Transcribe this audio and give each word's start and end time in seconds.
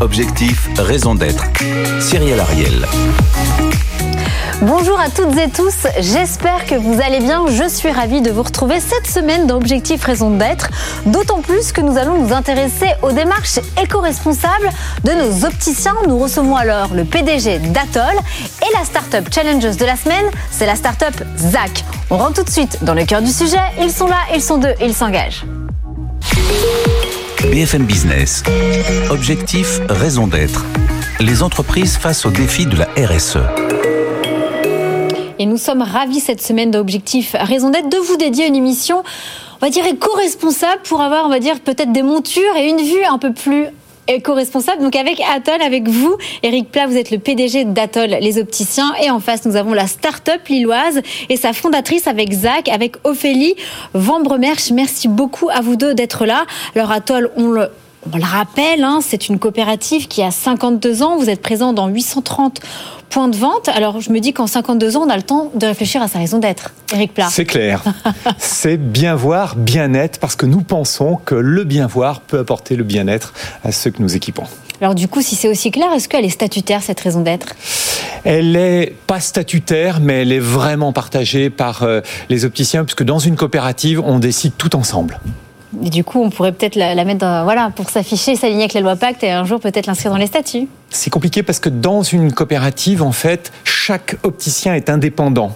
Objectif, 0.00 0.68
raison 0.78 1.16
d'être. 1.16 1.42
Cyril 2.00 2.38
Ariel. 2.38 2.86
Bonjour 4.62 5.00
à 5.00 5.10
toutes 5.10 5.36
et 5.36 5.50
tous, 5.50 5.88
j'espère 5.98 6.64
que 6.64 6.76
vous 6.76 7.00
allez 7.02 7.18
bien. 7.18 7.44
Je 7.48 7.68
suis 7.68 7.90
ravie 7.90 8.20
de 8.20 8.30
vous 8.30 8.44
retrouver 8.44 8.78
cette 8.78 9.08
semaine 9.08 9.48
dans 9.48 9.56
Objectif 9.56 10.04
Raison 10.04 10.30
d'être, 10.30 10.68
d'autant 11.06 11.40
plus 11.40 11.72
que 11.72 11.80
nous 11.80 11.98
allons 11.98 12.22
nous 12.22 12.32
intéresser 12.32 12.86
aux 13.02 13.10
démarches 13.10 13.58
éco-responsables 13.82 14.70
de 15.02 15.10
nos 15.10 15.44
opticiens. 15.44 15.96
Nous 16.06 16.18
recevons 16.18 16.54
alors 16.54 16.94
le 16.94 17.04
PDG 17.04 17.58
d'Atoll 17.58 18.16
et 18.62 18.78
la 18.78 18.84
Startup 18.84 19.26
Challenges 19.34 19.76
de 19.76 19.84
la 19.84 19.96
semaine, 19.96 20.26
c'est 20.52 20.66
la 20.66 20.76
Startup. 20.76 21.20
On 22.10 22.16
rentre 22.16 22.34
tout 22.34 22.44
de 22.44 22.50
suite 22.50 22.78
dans 22.82 22.94
le 22.94 23.04
cœur 23.04 23.22
du 23.22 23.32
sujet, 23.32 23.58
ils 23.80 23.90
sont 23.90 24.06
là, 24.06 24.20
ils 24.32 24.42
sont 24.42 24.58
deux, 24.58 24.74
ils 24.80 24.94
s'engagent. 24.94 25.44
BFM 27.50 27.84
Business. 27.84 28.42
Objectif, 29.10 29.80
raison 29.88 30.26
d'être. 30.26 30.64
Les 31.20 31.42
entreprises 31.42 31.96
face 31.96 32.26
aux 32.26 32.30
défis 32.30 32.66
de 32.66 32.76
la 32.76 32.86
RSE. 32.96 33.38
Et 35.38 35.46
nous 35.46 35.56
sommes 35.56 35.82
ravis 35.82 36.20
cette 36.20 36.42
semaine 36.42 36.70
d'Objectif 36.70 37.36
Raison 37.38 37.70
d'être 37.70 37.88
de 37.88 37.98
vous 37.98 38.16
dédier 38.16 38.46
une 38.46 38.56
émission, 38.56 39.02
on 39.60 39.66
va 39.66 39.70
dire 39.70 39.86
éco-responsable 39.86 40.82
pour 40.82 41.00
avoir, 41.00 41.26
on 41.26 41.28
va 41.28 41.38
dire, 41.38 41.60
peut-être 41.60 41.92
des 41.92 42.02
montures 42.02 42.56
et 42.56 42.68
une 42.68 42.82
vue 42.82 43.04
un 43.04 43.18
peu 43.18 43.32
plus 43.32 43.66
éco-responsable. 44.08 44.82
Donc 44.82 44.96
avec 44.96 45.20
Atoll, 45.20 45.62
avec 45.62 45.88
vous, 45.88 46.16
Eric 46.42 46.70
Plat, 46.70 46.86
vous 46.86 46.96
êtes 46.96 47.10
le 47.10 47.18
PDG 47.18 47.64
d'Atoll, 47.64 48.16
les 48.20 48.38
opticiens. 48.38 48.92
Et 49.02 49.10
en 49.10 49.20
face, 49.20 49.44
nous 49.44 49.56
avons 49.56 49.72
la 49.72 49.86
start-up 49.86 50.46
lilloise 50.48 51.00
et 51.28 51.36
sa 51.36 51.52
fondatrice 51.52 52.06
avec 52.06 52.32
Zach, 52.32 52.68
avec 52.68 52.96
Ophélie 53.04 53.54
Vambremerch. 53.94 54.70
Merci 54.72 55.08
beaucoup 55.08 55.48
à 55.50 55.60
vous 55.60 55.76
deux 55.76 55.94
d'être 55.94 56.26
là. 56.26 56.46
Alors 56.74 56.92
Atoll, 56.92 57.30
on 57.36 57.48
le 57.48 57.70
on 58.12 58.16
le 58.16 58.24
rappelle, 58.24 58.84
hein, 58.84 59.00
c'est 59.02 59.28
une 59.28 59.38
coopérative 59.38 60.08
qui 60.08 60.22
a 60.22 60.30
52 60.30 61.02
ans. 61.02 61.16
Vous 61.16 61.30
êtes 61.30 61.42
présent 61.42 61.72
dans 61.72 61.88
830 61.88 62.60
points 63.10 63.28
de 63.28 63.36
vente. 63.36 63.68
Alors, 63.68 64.00
je 64.00 64.10
me 64.10 64.20
dis 64.20 64.32
qu'en 64.32 64.46
52 64.46 64.96
ans, 64.96 65.04
on 65.06 65.10
a 65.10 65.16
le 65.16 65.22
temps 65.22 65.50
de 65.54 65.66
réfléchir 65.66 66.02
à 66.02 66.08
sa 66.08 66.18
raison 66.18 66.38
d'être. 66.38 66.72
Eric 66.92 67.14
Plat. 67.14 67.28
C'est 67.30 67.44
clair. 67.44 67.82
c'est 68.38 68.76
bien 68.76 69.14
voir, 69.14 69.56
bien-être, 69.56 70.18
parce 70.20 70.36
que 70.36 70.46
nous 70.46 70.62
pensons 70.62 71.16
que 71.24 71.34
le 71.34 71.64
bien 71.64 71.86
voir 71.86 72.20
peut 72.20 72.38
apporter 72.38 72.76
le 72.76 72.84
bien-être 72.84 73.32
à 73.64 73.72
ceux 73.72 73.90
que 73.90 74.02
nous 74.02 74.16
équipons. 74.16 74.44
Alors 74.80 74.94
du 74.94 75.08
coup, 75.08 75.22
si 75.22 75.36
c'est 75.36 75.48
aussi 75.48 75.70
clair, 75.70 75.90
est-ce 75.94 76.08
qu'elle 76.08 76.26
est 76.26 76.30
statutaire, 76.30 76.82
cette 76.82 77.00
raison 77.00 77.22
d'être? 77.22 77.54
Elle 78.24 78.52
n'est 78.52 78.94
pas 79.06 79.20
statutaire, 79.20 80.00
mais 80.00 80.22
elle 80.22 80.32
est 80.32 80.38
vraiment 80.38 80.92
partagée 80.92 81.48
par 81.48 81.82
euh, 81.82 82.02
les 82.28 82.44
opticiens, 82.44 82.84
puisque 82.84 83.04
dans 83.04 83.18
une 83.18 83.36
coopérative, 83.36 84.00
on 84.00 84.18
décide 84.18 84.52
tout 84.58 84.76
ensemble. 84.76 85.18
Du 85.72 86.04
coup, 86.04 86.22
on 86.22 86.30
pourrait 86.30 86.52
peut-être 86.52 86.76
la, 86.76 86.94
mettre 87.04 87.20
dans, 87.20 87.44
voilà, 87.44 87.70
pour 87.74 87.90
s'afficher, 87.90 88.36
s'aligner 88.36 88.62
avec 88.62 88.74
la 88.74 88.80
loi 88.80 88.96
Pacte 88.96 89.22
et 89.24 89.30
un 89.30 89.44
jour 89.44 89.60
peut-être 89.60 89.86
l'inscrire 89.86 90.12
dans 90.12 90.18
les 90.18 90.26
statuts. 90.26 90.68
C'est 90.90 91.10
compliqué 91.10 91.42
parce 91.42 91.58
que 91.58 91.68
dans 91.68 92.02
une 92.02 92.32
coopérative, 92.32 93.02
en 93.02 93.12
fait, 93.12 93.52
chaque 93.64 94.16
opticien 94.22 94.74
est 94.74 94.88
indépendant 94.88 95.52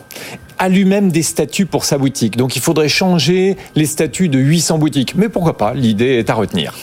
a 0.61 0.69
lui-même 0.69 1.11
des 1.11 1.22
statuts 1.22 1.64
pour 1.64 1.84
sa 1.84 1.97
boutique. 1.97 2.36
Donc 2.36 2.55
il 2.55 2.61
faudrait 2.61 2.91
changer 2.91 3.56
les 3.75 3.86
statuts 3.86 4.28
de 4.28 4.39
800 4.39 4.78
boutiques. 4.78 5.14
Mais 5.17 5.30
pourquoi 5.30 5.56
pas 5.56 5.72
L'idée 5.72 6.19
est 6.19 6.28
à 6.28 6.34
retenir. 6.34 6.75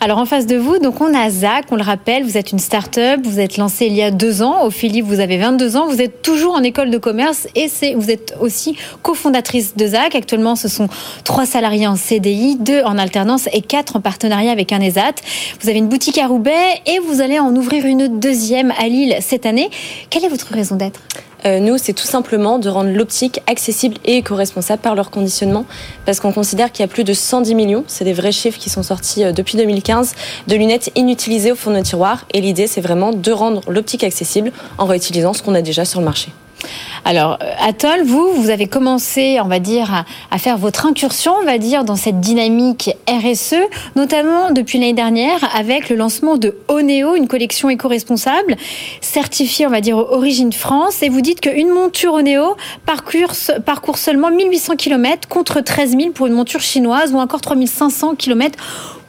Alors 0.00 0.16
en 0.16 0.24
face 0.24 0.46
de 0.46 0.56
vous, 0.56 0.78
donc 0.78 1.02
on 1.02 1.12
a 1.12 1.28
Zach, 1.28 1.66
on 1.70 1.76
le 1.76 1.82
rappelle, 1.82 2.24
vous 2.24 2.38
êtes 2.38 2.50
une 2.50 2.58
start-up, 2.58 3.20
vous 3.22 3.38
êtes 3.38 3.58
lancé 3.58 3.84
il 3.84 3.92
y 3.92 4.00
a 4.02 4.10
deux 4.10 4.40
ans. 4.40 4.64
Ophélie, 4.64 5.02
vous 5.02 5.20
avez 5.20 5.36
22 5.36 5.76
ans, 5.76 5.86
vous 5.86 6.00
êtes 6.00 6.22
toujours 6.22 6.54
en 6.54 6.62
école 6.62 6.90
de 6.90 6.96
commerce 6.96 7.46
et 7.54 7.68
vous 7.94 8.10
êtes 8.10 8.34
aussi 8.40 8.76
cofondatrice 9.02 9.76
de 9.76 9.86
Zach. 9.86 10.14
Actuellement, 10.14 10.56
ce 10.56 10.68
sont 10.68 10.88
trois 11.22 11.44
salariés 11.44 11.86
en 11.86 11.96
CDI, 11.96 12.56
deux 12.56 12.80
en 12.84 12.96
alternance 12.96 13.50
et 13.52 13.60
quatre 13.60 13.96
en 13.96 14.00
partenariat 14.00 14.50
avec 14.50 14.72
un 14.72 14.80
ESAT. 14.80 15.16
Vous 15.60 15.68
avez 15.68 15.78
une 15.78 15.88
boutique 15.88 16.16
à 16.16 16.26
Roubaix 16.26 16.80
et 16.86 16.98
vous 17.00 17.20
allez 17.20 17.38
en 17.38 17.54
ouvrir 17.54 17.84
une 17.84 18.18
deuxième 18.18 18.72
à 18.78 18.88
Lille 18.88 19.14
cette 19.20 19.44
année. 19.44 19.68
Quelle 20.08 20.24
est 20.24 20.28
votre 20.28 20.50
raison 20.54 20.76
d'être? 20.76 21.00
Nous, 21.44 21.78
c'est 21.78 21.92
tout 21.92 22.06
simplement 22.06 22.58
de 22.58 22.68
rendre 22.68 22.90
l'optique 22.90 23.40
accessible 23.46 23.96
et 24.04 24.18
éco-responsable 24.18 24.82
par 24.82 24.94
leur 24.94 25.10
conditionnement, 25.10 25.64
parce 26.04 26.20
qu'on 26.20 26.32
considère 26.32 26.72
qu'il 26.72 26.82
y 26.82 26.84
a 26.84 26.88
plus 26.88 27.04
de 27.04 27.12
110 27.12 27.54
millions, 27.54 27.84
c'est 27.86 28.04
des 28.04 28.12
vrais 28.12 28.32
chiffres 28.32 28.58
qui 28.58 28.70
sont 28.70 28.82
sortis 28.82 29.24
euh, 29.24 29.32
depuis 29.32 29.56
2015, 29.56 30.14
de 30.46 30.56
lunettes 30.56 30.90
inutilisées 30.96 31.52
au 31.52 31.56
fond 31.56 31.70
de 31.70 31.76
nos 31.76 31.82
tiroirs. 31.82 32.26
Et 32.32 32.40
l'idée, 32.40 32.66
c'est 32.66 32.80
vraiment 32.80 33.12
de 33.12 33.32
rendre 33.32 33.62
l'optique 33.68 34.04
accessible 34.04 34.52
en 34.78 34.86
réutilisant 34.86 35.32
ce 35.32 35.42
qu'on 35.42 35.54
a 35.54 35.62
déjà 35.62 35.84
sur 35.84 36.00
le 36.00 36.04
marché. 36.04 36.30
Alors, 37.04 37.38
euh, 37.42 37.52
Atoll, 37.60 38.02
vous, 38.04 38.32
vous 38.32 38.50
avez 38.50 38.66
commencé, 38.66 39.38
on 39.42 39.48
va 39.48 39.58
dire, 39.58 40.04
à, 40.30 40.38
faire 40.38 40.58
votre 40.58 40.86
incursion, 40.86 41.32
on 41.40 41.44
va 41.44 41.58
dire, 41.58 41.84
dans 41.84 41.96
cette 41.96 42.20
dynamique 42.20 42.90
RSE, 43.08 43.56
notamment 43.96 44.50
depuis 44.50 44.78
l'année 44.78 44.92
dernière 44.92 45.38
avec 45.56 45.88
le 45.88 45.96
lancement 45.96 46.36
de 46.36 46.56
Oneo, 46.68 47.16
une 47.16 47.28
collection 47.28 47.70
éco-responsable, 47.70 48.56
certifiée, 49.00 49.66
on 49.66 49.70
va 49.70 49.80
dire, 49.80 49.96
Origine 49.96 50.52
France. 50.52 51.02
Et 51.02 51.08
vous 51.08 51.20
dites 51.20 51.40
qu'une 51.40 51.70
monture 51.70 52.14
Oneo 52.14 52.56
parcourt, 52.86 53.32
parcourt 53.64 53.98
seulement 53.98 54.30
1800 54.30 54.76
km 54.76 55.28
contre 55.28 55.60
13 55.60 55.96
000 55.96 56.10
pour 56.12 56.26
une 56.26 56.34
monture 56.34 56.60
chinoise 56.60 57.12
ou 57.12 57.18
encore 57.18 57.40
3500 57.40 58.14
km 58.16 58.58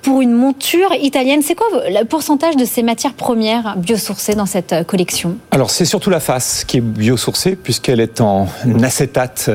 pour 0.01 0.21
une 0.21 0.33
monture 0.33 0.93
italienne. 1.01 1.41
C'est 1.43 1.55
quoi 1.55 1.67
le 1.87 2.03
pourcentage 2.05 2.55
de 2.55 2.65
ces 2.65 2.83
matières 2.83 3.13
premières 3.13 3.75
biosourcées 3.77 4.35
dans 4.35 4.45
cette 4.45 4.73
euh, 4.73 4.83
collection? 4.83 5.37
Alors 5.51 5.69
c'est 5.69 5.85
surtout 5.85 6.09
la 6.09 6.19
face 6.19 6.63
qui 6.63 6.77
est 6.77 6.81
biosourcée 6.81 7.55
puisqu'elle 7.55 7.99
est 7.99 8.21
en 8.21 8.47
acétate 8.83 9.51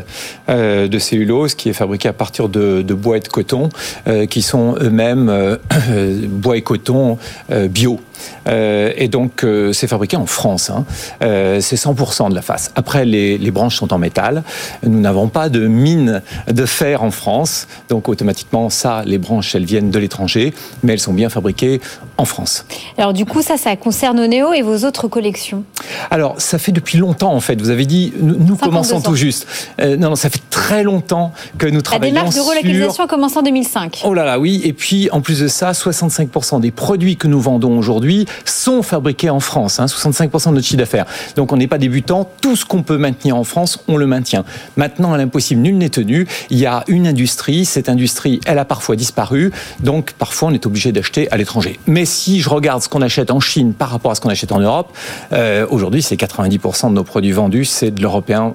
euh, 0.49 0.89
de 0.89 0.99
cellulose 0.99 1.55
qui 1.55 1.69
est 1.69 1.75
fabriquée 1.75 2.09
à 2.09 2.13
partir 2.13 2.49
de, 2.49 2.83
bois 2.83 3.19
et 3.19 3.21
de 3.21 3.29
coton 3.29 3.69
euh, 4.09 4.27
qui 4.27 4.43
sont 4.43 4.77
eux-mêmes 4.81 5.59
bois 6.29 6.57
et 6.57 6.63
coton 6.63 7.19
bio. 7.51 8.01
Euh, 8.49 8.93
et 8.97 9.09
donc, 9.09 9.45
euh, 9.45 9.73
c'est 9.73 9.87
fabriqué 9.87 10.17
en 10.17 10.27
France. 10.27 10.71
Hein. 10.71 10.85
Euh, 11.23 11.61
c'est 11.61 11.77
100% 11.77 12.31
de 12.31 12.35
la 12.35 12.43
face. 12.43 12.71
Après, 12.75 13.05
les, 13.05 13.39
les, 13.39 13.51
branches 13.51 13.77
sont 13.77 13.93
en 13.93 13.99
métal. 13.99 14.43
Nous 14.85 15.01
n'avons 15.01 15.29
pas 15.29 15.49
de 15.49 15.67
mine 15.67 16.23
de 16.49 16.67
fer 16.67 17.03
en 17.03 17.11
France. 17.11 17.67
Donc, 17.89 18.09
automatiquement, 18.09 18.71
ça, 18.71 19.03
les 19.05 19.19
branches, 19.19 19.55
elles 19.55 19.65
viennent 19.65 19.91
de 19.91 19.99
l'étranger, 19.99 20.53
mais 20.83 20.93
elles 20.93 21.01
sont 21.01 21.15
bien 21.15 21.29
fabriquées 21.29 21.81
en 22.19 22.25
France. 22.25 22.67
Alors, 22.99 23.13
du 23.13 23.25
coup, 23.25 23.43
ça, 23.43 23.57
ça 23.57 23.75
concerne 23.77 24.25
Néo 24.27 24.53
et 24.53 24.63
vos 24.63 24.85
autres 24.85 25.09
collections? 25.09 25.65
Alors, 26.11 26.41
ça 26.41 26.59
fait 26.59 26.73
depuis 26.73 26.99
longtemps, 26.99 27.33
en 27.33 27.41
fait. 27.41 27.61
Vous 27.61 27.71
avez 27.71 27.87
dit, 27.87 28.13
nous, 28.21 28.57
commençons 28.57 29.01
tout 29.01 29.17
juste. 29.17 29.47
non, 29.79 30.11
non, 30.11 30.17
ça 30.17 30.31
fait 30.31 30.43
très 30.51 30.83
longtemps 30.83 31.33
que 31.59 31.67
nous 31.67 31.83
travaillons 31.83 32.15
La 32.15 32.21
démarche 32.21 32.37
de 32.37 32.41
relocalisation 32.41 33.05
a 33.05 33.07
commencé 33.07 33.39
en 33.39 33.43
2005. 33.43 34.03
Oh 34.05 34.15
là 34.15 34.25
là, 34.25 34.39
oui. 34.39 34.61
Et 34.65 34.73
puis, 34.73 35.11
en 35.11 35.21
plus 35.21 35.41
de 35.41 35.49
ça, 35.49 35.73
65% 35.73 36.61
des 36.61 36.71
produits 36.71 37.17
que 37.17 37.27
nous 37.27 37.41
vendons 37.41 37.77
aujourd'hui 37.77 38.06
sont 38.45 38.83
fabriqués 38.83 39.31
en 39.31 39.41
France, 39.41 39.81
65% 39.81 40.49
hein, 40.49 40.51
de 40.51 40.57
notre 40.57 40.67
chiffre 40.67 40.79
d'affaires. 40.79 41.07
Donc 41.37 41.53
on 41.53 41.57
n'est 41.57 41.67
pas 41.67 41.79
débutant, 41.79 42.29
tout 42.41 42.57
ce 42.57 42.65
qu'on 42.65 42.83
peut 42.83 42.99
maintenir 42.99 43.37
en 43.37 43.45
France, 43.45 43.81
on 43.89 43.97
le 43.97 44.07
maintient. 44.07 44.45
Maintenant, 44.77 45.13
à 45.13 45.19
l'impossible, 45.19 45.61
nul 45.61 45.79
n'est 45.79 45.89
tenu. 45.89 46.27
Il 46.51 46.59
y 46.59 46.67
a 46.67 46.85
une 46.89 47.07
industrie, 47.07 47.65
cette 47.65 47.89
industrie, 47.89 48.41
elle 48.47 48.59
a 48.59 48.65
parfois 48.65 48.97
disparu, 48.97 49.53
donc 49.81 50.13
parfois 50.13 50.49
on 50.49 50.53
est 50.53 50.67
obligé 50.67 50.93
d'acheter 50.93 51.31
à 51.31 51.37
l'étranger. 51.37 51.79
Mais 51.87 52.05
si 52.05 52.41
je 52.41 52.49
regarde 52.49 52.83
ce 52.83 52.89
qu'on 52.89 53.03
achète 53.03 53.31
en 53.31 53.41
Chine 53.41 53.73
par 53.73 53.91
rapport 53.91 54.11
à 54.11 54.15
ce 54.15 54.21
qu'on 54.21 54.29
achète 54.29 54.53
en 54.53 54.61
Europe, 54.61 54.97
euh, 55.33 55.67
aujourd'hui 55.71 56.03
c'est 56.03 56.17
90% 56.17 56.89
de 56.89 56.95
nos 56.95 57.05
produits 57.05 57.33
vendus, 57.33 57.65
c'est 57.65 57.91
de 57.91 58.03
l'européen 58.03 58.55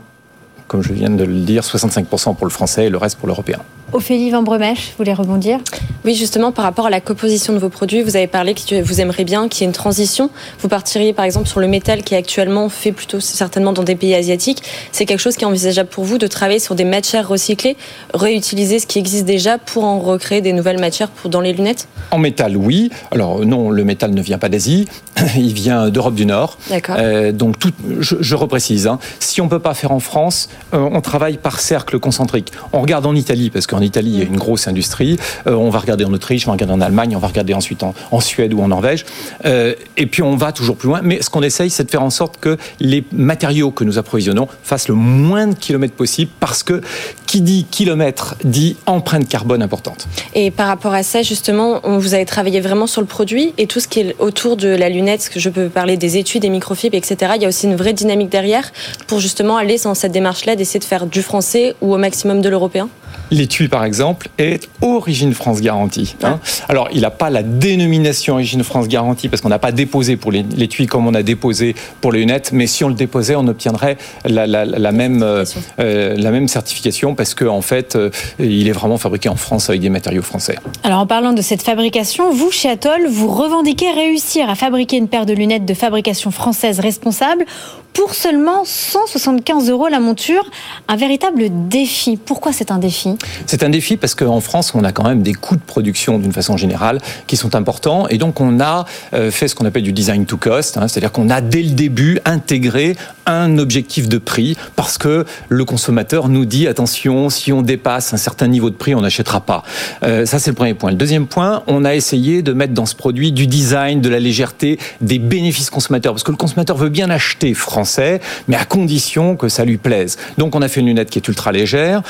comme 0.71 0.83
je 0.83 0.93
viens 0.93 1.09
de 1.09 1.25
le 1.25 1.41
dire, 1.41 1.63
65% 1.63 2.33
pour 2.33 2.45
le 2.45 2.49
français 2.49 2.85
et 2.85 2.89
le 2.89 2.97
reste 2.97 3.17
pour 3.17 3.27
l'européen. 3.27 3.59
Ophélie 3.93 4.29
Van 4.31 4.41
Bremèche, 4.41 4.91
vous 4.91 4.97
voulez 4.99 5.13
rebondir? 5.13 5.59
Oui, 6.05 6.15
justement, 6.15 6.51
par 6.51 6.63
rapport 6.63 6.87
à 6.87 6.89
la 6.89 7.01
composition 7.01 7.51
de 7.53 7.59
vos 7.59 7.69
produits, 7.69 8.01
vous 8.01 8.15
avez 8.15 8.27
parlé 8.27 8.53
que 8.53 8.81
vous 8.81 9.01
aimeriez 9.01 9.25
bien 9.25 9.49
qu'il 9.49 9.61
y 9.61 9.63
ait 9.65 9.67
une 9.67 9.73
transition. 9.73 10.29
Vous 10.59 10.69
partiriez 10.69 11.13
par 11.13 11.25
exemple 11.25 11.47
sur 11.47 11.59
le 11.59 11.67
métal 11.67 12.01
qui 12.01 12.15
est 12.15 12.17
actuellement 12.17 12.69
fait 12.69 12.91
plutôt 12.91 13.19
certainement 13.19 13.73
dans 13.73 13.83
des 13.83 13.95
pays 13.95 14.15
asiatiques. 14.15 14.63
C'est 14.93 15.05
quelque 15.05 15.19
chose 15.19 15.35
qui 15.35 15.43
est 15.43 15.47
envisageable 15.47 15.89
pour 15.89 16.05
vous 16.05 16.17
de 16.17 16.25
travailler 16.27 16.59
sur 16.59 16.73
des 16.73 16.85
matières 16.85 17.27
recyclées, 17.27 17.75
réutiliser 18.13 18.79
ce 18.79 18.87
qui 18.87 18.97
existe 18.97 19.25
déjà 19.25 19.57
pour 19.57 19.83
en 19.83 19.99
recréer 19.99 20.41
des 20.41 20.53
nouvelles 20.53 20.79
matières 20.79 21.09
pour, 21.09 21.29
dans 21.29 21.41
les 21.41 21.51
lunettes? 21.51 21.87
En 22.11 22.17
métal, 22.17 22.55
oui. 22.55 22.89
Alors 23.11 23.45
non, 23.45 23.69
le 23.69 23.83
métal 23.83 24.11
ne 24.11 24.21
vient 24.21 24.39
pas 24.39 24.49
d'Asie, 24.49 24.87
il 25.35 25.53
vient 25.53 25.89
d'Europe 25.89 26.15
du 26.15 26.25
Nord. 26.25 26.57
D'accord. 26.69 26.95
Euh, 26.97 27.31
donc 27.31 27.59
tout, 27.59 27.71
je, 27.99 28.15
je 28.21 28.35
reprécise, 28.35 28.87
hein. 28.87 28.99
si 29.19 29.41
on 29.41 29.45
ne 29.45 29.49
peut 29.49 29.59
pas 29.59 29.73
faire 29.73 29.91
en 29.91 29.99
France, 29.99 30.49
euh, 30.73 30.89
on 30.91 31.01
travaille 31.01 31.37
par 31.37 31.59
cercle 31.59 31.99
concentrique. 31.99 32.51
On 32.73 32.81
regarde 32.81 33.05
en 33.05 33.13
Italie, 33.13 33.49
parce 33.49 33.67
qu'en 33.67 33.80
Italie, 33.81 34.11
il 34.11 34.19
y 34.19 34.21
a 34.21 34.25
une 34.25 34.37
grosse 34.37 34.67
industrie. 34.67 35.17
Euh, 35.47 35.53
on 35.53 35.69
va 35.69 35.79
regarder 35.79 36.05
en 36.05 36.13
Autriche, 36.13 36.47
on 36.47 36.51
va 36.51 36.53
regarder 36.53 36.73
en 36.73 36.81
Allemagne, 36.81 37.15
on 37.15 37.19
va 37.19 37.27
regarder 37.27 37.53
ensuite 37.53 37.83
en, 37.83 38.19
Suède 38.19 38.53
ou 38.53 38.61
en 38.61 38.67
Norvège. 38.67 39.05
Euh, 39.45 39.73
et 39.97 40.05
puis 40.05 40.21
on 40.21 40.35
va 40.35 40.51
toujours 40.51 40.77
plus 40.77 40.87
loin. 40.87 41.01
Mais 41.03 41.21
ce 41.21 41.29
qu'on 41.29 41.41
essaye, 41.41 41.69
c'est 41.69 41.83
de 41.83 41.91
faire 41.91 42.03
en 42.03 42.09
sorte 42.09 42.37
que 42.37 42.57
les 42.79 43.03
matériaux 43.11 43.71
que 43.71 43.83
nous 43.83 43.97
approvisionnons 43.97 44.47
fassent 44.63 44.87
le 44.87 44.93
moins 44.93 45.47
de 45.47 45.55
kilomètres 45.55 45.95
possible, 45.95 46.31
parce 46.39 46.63
que 46.63 46.81
qui 47.25 47.41
dit 47.41 47.65
kilomètre 47.69 48.35
dit 48.43 48.75
empreinte 48.85 49.27
carbone 49.27 49.61
importante. 49.61 50.07
Et 50.35 50.51
par 50.51 50.67
rapport 50.67 50.93
à 50.93 51.03
ça, 51.03 51.21
justement, 51.21 51.81
vous 51.83 52.13
avez 52.13 52.25
travaillé 52.25 52.59
vraiment 52.59 52.87
sur 52.87 53.01
le 53.01 53.07
produit 53.07 53.53
et 53.57 53.67
tout 53.67 53.79
ce 53.79 53.87
qui 53.87 54.01
est 54.01 54.15
autour 54.19 54.57
de 54.57 54.67
la 54.67 54.89
lunette, 54.89 55.29
que 55.29 55.39
je 55.39 55.49
peux 55.49 55.69
parler 55.69 55.97
des 55.97 56.17
études, 56.17 56.41
des 56.41 56.49
microfibres, 56.49 56.95
etc. 56.95 57.33
Il 57.35 57.41
y 57.41 57.45
a 57.45 57.47
aussi 57.47 57.65
une 57.65 57.75
vraie 57.75 57.93
dynamique 57.93 58.29
derrière 58.29 58.71
pour 59.07 59.19
justement 59.19 59.57
aller 59.57 59.77
dans 59.83 59.93
cette 59.93 60.11
démarche-là 60.11 60.55
d'essayer 60.55 60.79
de 60.79 60.85
faire 60.85 61.05
du 61.05 61.21
français 61.21 61.75
ou 61.81 61.93
au 61.93 61.97
maximum 61.97 62.41
de 62.41 62.49
l'européen 62.49 62.89
l'étui 63.31 63.69
par 63.69 63.85
exemple 63.85 64.29
est 64.37 64.69
origine 64.81 65.33
France 65.33 65.61
garantie. 65.61 66.15
Hein. 66.21 66.39
Alors 66.69 66.89
il 66.93 67.01
n'a 67.01 67.09
pas 67.09 67.29
la 67.29 67.43
dénomination 67.43 68.35
origine 68.35 68.63
France 68.63 68.87
garantie 68.87 69.29
parce 69.29 69.41
qu'on 69.41 69.49
n'a 69.49 69.59
pas 69.59 69.71
déposé 69.71 70.17
pour 70.17 70.31
l'étui 70.31 70.85
comme 70.85 71.07
on 71.07 71.13
a 71.13 71.23
déposé 71.23 71.75
pour 72.01 72.11
les 72.11 72.19
lunettes, 72.19 72.51
mais 72.53 72.67
si 72.67 72.83
on 72.83 72.89
le 72.89 72.93
déposait, 72.93 73.35
on 73.35 73.47
obtiendrait 73.47 73.97
la, 74.25 74.91
même, 74.91 75.23
euh, 75.23 75.45
euh, 75.79 76.15
la 76.17 76.31
même 76.31 76.47
certification 76.47 77.15
parce 77.15 77.33
qu'en 77.33 77.57
en 77.57 77.61
fait, 77.61 77.95
euh, 77.95 78.09
il 78.39 78.67
est 78.67 78.73
vraiment 78.73 78.97
fabriqué 78.97 79.29
en 79.29 79.35
France 79.35 79.69
avec 79.69 79.81
des 79.81 79.89
matériaux 79.89 80.21
français. 80.21 80.57
Alors 80.83 80.99
en 80.99 81.07
parlant 81.07 81.33
de 81.33 81.41
cette 81.41 81.61
fabrication, 81.61 82.31
vous 82.31 82.51
chez 82.51 82.69
Atoll, 82.69 83.07
vous 83.09 83.27
revendiquez 83.27 83.91
réussir 83.91 84.49
à 84.49 84.55
fabriquer 84.55 84.97
une 84.97 85.07
paire 85.07 85.25
de 85.25 85.33
lunettes 85.33 85.65
de 85.65 85.73
fabrication 85.73 86.31
française 86.31 86.79
responsable 86.79 87.45
pour 87.93 88.15
seulement 88.15 88.63
175 88.65 89.69
euros 89.69 89.87
la 89.87 89.99
monture. 89.99 90.43
Un 90.87 90.95
véritable 90.95 91.45
défi. 91.67 92.17
Pourquoi 92.17 92.53
c'est 92.53 92.71
un 92.71 92.77
défi? 92.77 93.09
C'est 93.45 93.63
un 93.63 93.69
défi 93.69 93.97
parce 93.97 94.15
qu'en 94.15 94.39
France, 94.39 94.73
on 94.75 94.83
a 94.83 94.91
quand 94.91 95.03
même 95.03 95.21
des 95.21 95.33
coûts 95.33 95.55
de 95.55 95.61
production 95.61 96.19
d'une 96.19 96.33
façon 96.33 96.57
générale 96.57 96.99
qui 97.27 97.37
sont 97.37 97.55
importants. 97.55 98.07
Et 98.07 98.17
donc, 98.17 98.41
on 98.41 98.59
a 98.59 98.85
euh, 99.13 99.31
fait 99.31 99.47
ce 99.47 99.55
qu'on 99.55 99.65
appelle 99.65 99.83
du 99.83 99.93
design 99.93 100.25
to 100.25 100.37
cost. 100.37 100.77
Hein. 100.77 100.87
C'est-à-dire 100.87 101.11
qu'on 101.11 101.29
a 101.29 101.41
dès 101.41 101.63
le 101.63 101.71
début 101.71 102.19
intégré 102.25 102.95
un 103.31 103.57
objectif 103.57 104.09
de 104.09 104.17
prix 104.17 104.57
parce 104.75 104.97
que 104.97 105.25
le 105.49 105.65
consommateur 105.65 106.29
nous 106.29 106.45
dit 106.45 106.67
attention, 106.67 107.29
si 107.29 107.51
on 107.51 107.61
dépasse 107.61 108.13
un 108.13 108.17
certain 108.17 108.47
niveau 108.47 108.69
de 108.69 108.75
prix, 108.75 108.95
on 108.95 109.01
n'achètera 109.01 109.41
pas. 109.41 109.63
Euh, 110.03 110.25
ça, 110.25 110.39
c'est 110.39 110.51
le 110.51 110.55
premier 110.55 110.73
point. 110.73 110.91
Le 110.91 110.97
deuxième 110.97 111.27
point, 111.27 111.63
on 111.67 111.85
a 111.85 111.95
essayé 111.95 112.41
de 112.41 112.53
mettre 112.53 112.73
dans 112.73 112.85
ce 112.85 112.95
produit 112.95 113.31
du 113.31 113.47
design, 113.47 114.01
de 114.01 114.09
la 114.09 114.19
légèreté, 114.19 114.79
des 115.01 115.19
bénéfices 115.19 115.69
consommateurs. 115.69 116.13
Parce 116.13 116.23
que 116.23 116.31
le 116.31 116.37
consommateur 116.37 116.77
veut 116.77 116.89
bien 116.89 117.09
acheter 117.09 117.53
français 117.53 118.19
mais 118.47 118.55
à 118.55 118.65
condition 118.65 119.35
que 119.35 119.49
ça 119.49 119.65
lui 119.65 119.77
plaise. 119.77 120.17
Donc 120.37 120.55
on 120.55 120.61
a 120.61 120.67
fait 120.67 120.81
une 120.81 120.87
lunette 120.87 121.09
qui 121.09 121.19
est 121.19 121.27
ultra 121.27 121.51
légère, 121.51 122.01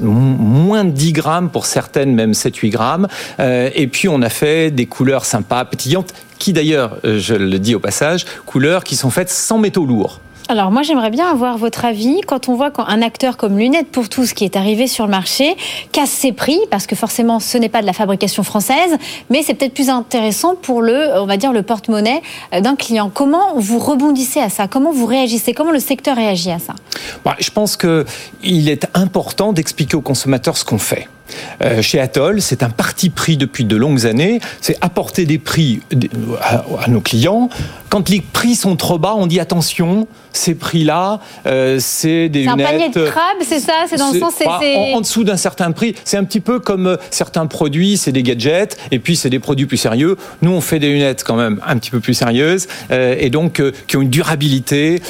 moins 0.00 0.84
de 0.84 0.90
10 0.90 1.12
grammes 1.12 1.50
pour 1.50 1.66
certaines, 1.66 2.14
même 2.14 2.32
7-8 2.32 2.70
grammes. 2.70 3.08
Euh, 3.40 3.70
et 3.74 3.86
puis 3.86 4.08
on 4.08 4.22
a 4.22 4.28
fait 4.28 4.70
des 4.70 4.86
couleurs 4.86 5.24
sympas, 5.24 5.64
pétillantes, 5.64 6.12
qui 6.38 6.52
d'ailleurs, 6.52 6.98
euh, 7.04 7.18
je 7.18 7.34
le 7.34 7.58
dis 7.58 7.74
au 7.74 7.80
passage, 7.80 8.26
couleurs 8.44 8.84
qui 8.84 8.96
sont 8.96 9.10
faites 9.10 9.30
sans 9.30 9.58
métaux 9.58 9.86
lourds. 9.86 10.20
Alors 10.48 10.70
moi 10.70 10.82
j'aimerais 10.82 11.10
bien 11.10 11.28
avoir 11.28 11.58
votre 11.58 11.84
avis 11.84 12.20
quand 12.20 12.48
on 12.48 12.54
voit 12.54 12.70
qu'un 12.70 13.02
acteur 13.02 13.36
comme 13.36 13.58
Lunettes 13.58 13.90
pour 13.90 14.08
tous 14.08 14.32
qui 14.32 14.44
est 14.44 14.54
arrivé 14.54 14.86
sur 14.86 15.04
le 15.04 15.10
marché 15.10 15.56
casse 15.90 16.10
ses 16.10 16.30
prix 16.30 16.60
parce 16.70 16.86
que 16.86 16.94
forcément 16.94 17.40
ce 17.40 17.58
n'est 17.58 17.68
pas 17.68 17.80
de 17.80 17.86
la 17.86 17.92
fabrication 17.92 18.44
française 18.44 18.96
mais 19.28 19.42
c'est 19.42 19.54
peut-être 19.54 19.74
plus 19.74 19.90
intéressant 19.90 20.54
pour 20.54 20.82
le 20.82 21.18
on 21.20 21.26
va 21.26 21.36
dire 21.36 21.52
le 21.52 21.62
porte-monnaie 21.62 22.22
euh, 22.54 22.60
d'un 22.60 22.76
client. 22.76 23.10
Comment 23.12 23.54
vous 23.56 23.80
rebondissez 23.80 24.38
à 24.38 24.48
ça? 24.48 24.68
Comment 24.68 24.92
vous 24.92 25.06
réagissez? 25.06 25.52
Comment 25.52 25.72
le 25.72 25.80
secteur 25.80 26.14
réagit 26.14 26.52
à 26.52 26.60
ça? 26.60 26.74
Bah, 27.24 27.34
Je 27.40 27.50
pense 27.50 27.76
que 27.76 28.04
il 28.44 28.68
est 28.68 28.86
important 28.94 29.52
d'expliquer 29.52 29.96
aux 29.96 30.00
consommateurs 30.00 30.56
ce 30.56 30.64
qu'on 30.64 30.78
fait. 30.78 31.08
Euh, 31.62 31.82
chez 31.82 32.00
Atoll, 32.00 32.40
c'est 32.42 32.62
un 32.62 32.70
parti 32.70 33.10
pris 33.10 33.36
depuis 33.36 33.64
de 33.64 33.76
longues 33.76 34.06
années, 34.06 34.40
c'est 34.60 34.76
apporter 34.80 35.24
des 35.24 35.38
prix 35.38 35.80
à 36.42 36.88
nos 36.88 37.00
clients. 37.00 37.48
Quand 37.88 38.08
les 38.08 38.20
prix 38.20 38.54
sont 38.54 38.76
trop 38.76 38.98
bas, 38.98 39.14
on 39.16 39.26
dit 39.26 39.40
attention, 39.40 40.08
ces 40.32 40.54
prix-là, 40.54 41.20
euh, 41.46 41.78
c'est 41.80 42.28
des 42.28 42.40
lunettes. 42.40 42.56
C'est 42.58 42.64
un 42.64 42.66
panier 42.66 42.88
de 42.90 43.04
crabes, 43.06 43.36
c'est 43.42 43.60
ça? 43.60 43.84
C'est 43.88 43.96
dans 43.96 44.12
le 44.12 44.18
sens. 44.18 44.34
Bah, 44.44 44.60
en, 44.60 44.96
en, 44.96 45.00
dessous 45.00 45.24
d'un 45.24 45.36
certain 45.36 45.72
prix. 45.72 45.94
C'est 46.04 46.16
un 46.16 46.24
petit 46.24 46.40
peu 46.40 46.58
comme 46.58 46.86
euh, 46.88 46.96
certains 47.10 47.46
produits, 47.46 47.96
c'est 47.96 48.12
des 48.12 48.22
gadgets, 48.22 48.76
et 48.90 48.98
puis 48.98 49.16
c'est 49.16 49.30
des 49.30 49.38
produits 49.38 49.66
plus 49.66 49.76
sérieux. 49.76 50.16
Nous, 50.42 50.50
on 50.50 50.60
fait 50.60 50.78
des 50.78 50.88
lunettes 50.88 51.24
quand 51.24 51.36
même 51.36 51.60
un 51.66 51.78
petit 51.78 51.90
peu 51.90 52.00
plus 52.00 52.14
sérieuses, 52.14 52.66
et 52.90 53.30
donc 53.30 53.62
qui 53.86 53.96
ont 53.96 54.02
une 54.02 54.10
durabilité, 54.10 55.00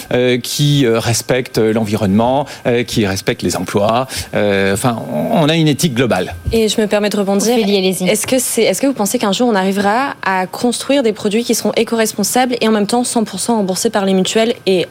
qui 0.42 0.86
respectent 0.86 1.58
l'environnement, 1.58 2.46
qui 2.86 3.06
respectent 3.06 3.42
les 3.42 3.56
emplois. 3.56 4.06
enfin, 4.34 5.02
on 5.12 5.48
a 5.48 5.56
une 5.56 5.68
éthique 5.68 5.94
globale 5.94 6.05
et 6.52 6.68
je 6.68 6.80
me 6.80 6.86
permets 6.86 7.08
de 7.08 7.16
rebondir. 7.16 7.56
Est-ce 7.56 8.26
que, 8.26 8.38
c'est, 8.38 8.62
est-ce 8.62 8.80
que 8.80 8.86
vous 8.86 8.92
pensez 8.92 9.18
qu'un 9.18 9.32
jour 9.32 9.48
on 9.48 9.54
arrivera 9.54 10.14
à 10.24 10.46
construire 10.46 11.02
des 11.02 11.12
produits 11.12 11.44
qui 11.44 11.54
seront 11.54 11.72
éco-responsables 11.76 12.56
et 12.60 12.68
en 12.68 12.72
même 12.72 12.86
temps 12.86 13.02
100% 13.02 13.52
remboursés 13.52 13.90
par 13.90 14.04
les 14.04 14.14
mutuelles 14.14 14.54
et 14.66 14.86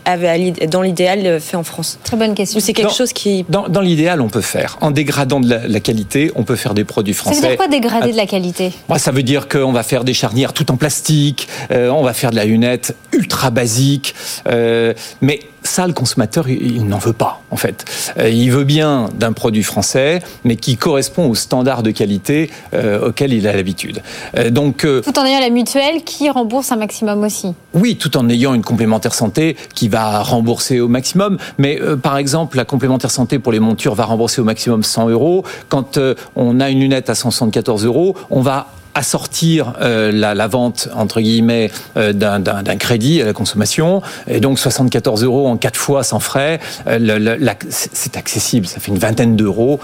dans 0.67 0.81
l'idéal 0.81 1.25
euh, 1.25 1.39
fait 1.39 1.57
en 1.57 1.63
France? 1.63 1.99
Très 2.03 2.17
bonne 2.17 2.33
question. 2.33 2.57
Ou 2.57 2.61
c'est 2.61 2.73
quelque 2.73 2.93
chose 2.93 3.13
qui. 3.13 3.45
Dans, 3.49 3.81
l'idéal, 3.81 4.21
on 4.21 4.29
peut 4.29 4.41
faire. 4.41 4.77
En 4.81 4.91
dégradant 4.91 5.39
de 5.39 5.49
la, 5.49 5.79
qualité, 5.79 6.31
on 6.35 6.43
peut 6.43 6.55
faire 6.55 6.73
des 6.73 6.83
produits 6.83 7.13
français. 7.13 7.35
Ça 7.35 7.41
veut 7.41 7.47
dire 7.49 7.57
quoi 7.57 7.67
dégrader 7.67 8.11
de 8.11 8.17
la 8.17 8.25
qualité? 8.25 8.71
Ça 8.97 9.11
veut 9.11 9.23
dire 9.23 9.47
qu'on 9.47 9.71
va 9.71 9.83
faire 9.83 10.03
des 10.03 10.13
charnières 10.13 10.53
tout 10.53 10.71
en 10.71 10.77
plastique, 10.77 11.47
euh, 11.71 11.89
on 11.89 12.03
va 12.03 12.13
faire 12.13 12.31
de 12.31 12.35
la 12.35 12.45
lunette 12.45 12.95
ultra 13.11 13.49
basique, 13.49 14.15
euh, 14.47 14.93
mais 15.21 15.39
ça, 15.65 15.87
le 15.87 15.93
consommateur, 15.93 16.47
il, 16.47 16.85
n'en 16.85 16.97
veut 16.97 17.13
pas, 17.13 17.41
en 17.51 17.57
fait. 17.57 17.85
Euh, 18.17 18.29
il 18.29 18.51
veut 18.51 18.63
bien 18.63 19.09
d'un 19.13 19.33
produit 19.33 19.63
français, 19.63 20.21
mais 20.43 20.55
qui 20.55 20.77
correspond 20.77 21.29
aux 21.29 21.35
standards 21.35 21.83
de 21.83 21.91
qualité 21.91 22.49
euh, 22.73 23.09
auxquels 23.09 23.33
il 23.33 23.47
a 23.47 23.53
l'habitude. 23.53 24.01
Euh, 24.37 24.49
donc, 24.49 24.85
tout 24.85 25.19
en 25.19 25.25
ayant 25.25 25.39
la 25.39 25.49
mutuelle 25.49 26.03
qui 26.03 26.29
rembourse 26.29 26.71
un 26.71 26.77
maximum 26.77 27.23
aussi. 27.23 27.53
Oui, 27.73 27.97
tout 27.97 28.15
en 28.17 28.29
ayant 28.29 28.53
une 28.53 28.63
complémentaire 28.63 29.13
santé 29.13 29.57
qui 29.73 29.89
va 29.89 30.21
rembourser 30.21 30.79
au 30.79 30.87
maximum. 30.87 31.37
Mais 31.57 31.79
par 32.01 32.17
exemple, 32.17 32.57
la 32.57 32.65
complémentaire 32.65 33.11
santé 33.11 33.39
pour 33.39 33.51
les 33.51 33.59
montures 33.59 33.95
va 33.95 34.05
rembourser 34.05 34.41
au 34.41 34.45
maximum 34.45 34.83
100 34.83 35.09
euros. 35.09 35.43
Quand 35.69 35.99
on 36.35 36.59
a 36.59 36.69
une 36.69 36.79
lunette 36.79 37.09
à 37.09 37.15
174 37.15 37.85
euros, 37.85 38.15
on 38.29 38.41
va 38.41 38.67
assortir 38.95 39.73
euh, 39.81 40.11
la, 40.11 40.33
la, 40.33 40.47
vente 40.47 40.89
entre 40.95 41.21
guillemets 41.21 41.69
euh, 41.97 42.13
d'un 42.13 42.77
crédit 42.77 43.21
à 43.21 43.25
la 43.25 43.33
consommation 43.33 44.01
et 44.27 44.39
donc 44.39 44.57
74 44.57 45.23
euros 45.23 45.47
en 45.47 45.57
quatre 45.57 45.77
fois 45.77 46.03
sans 46.03 46.19
frais 46.19 46.59
euh, 46.87 47.37
c'est 47.69 48.17
accessible 48.17 48.65
ça 48.65 48.79
fait 48.79 48.91
une 48.91 48.97
vingtaine 48.97 49.35
d'euros 49.35 49.79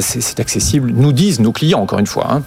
c'est 0.00 0.40
accessible 0.40 0.92
nous 0.94 1.12
disent 1.12 1.40
nos 1.40 1.52
clients 1.52 1.80
encore 1.80 1.98
une 1.98 2.06
fois 2.06 2.26
hein. 2.30 2.42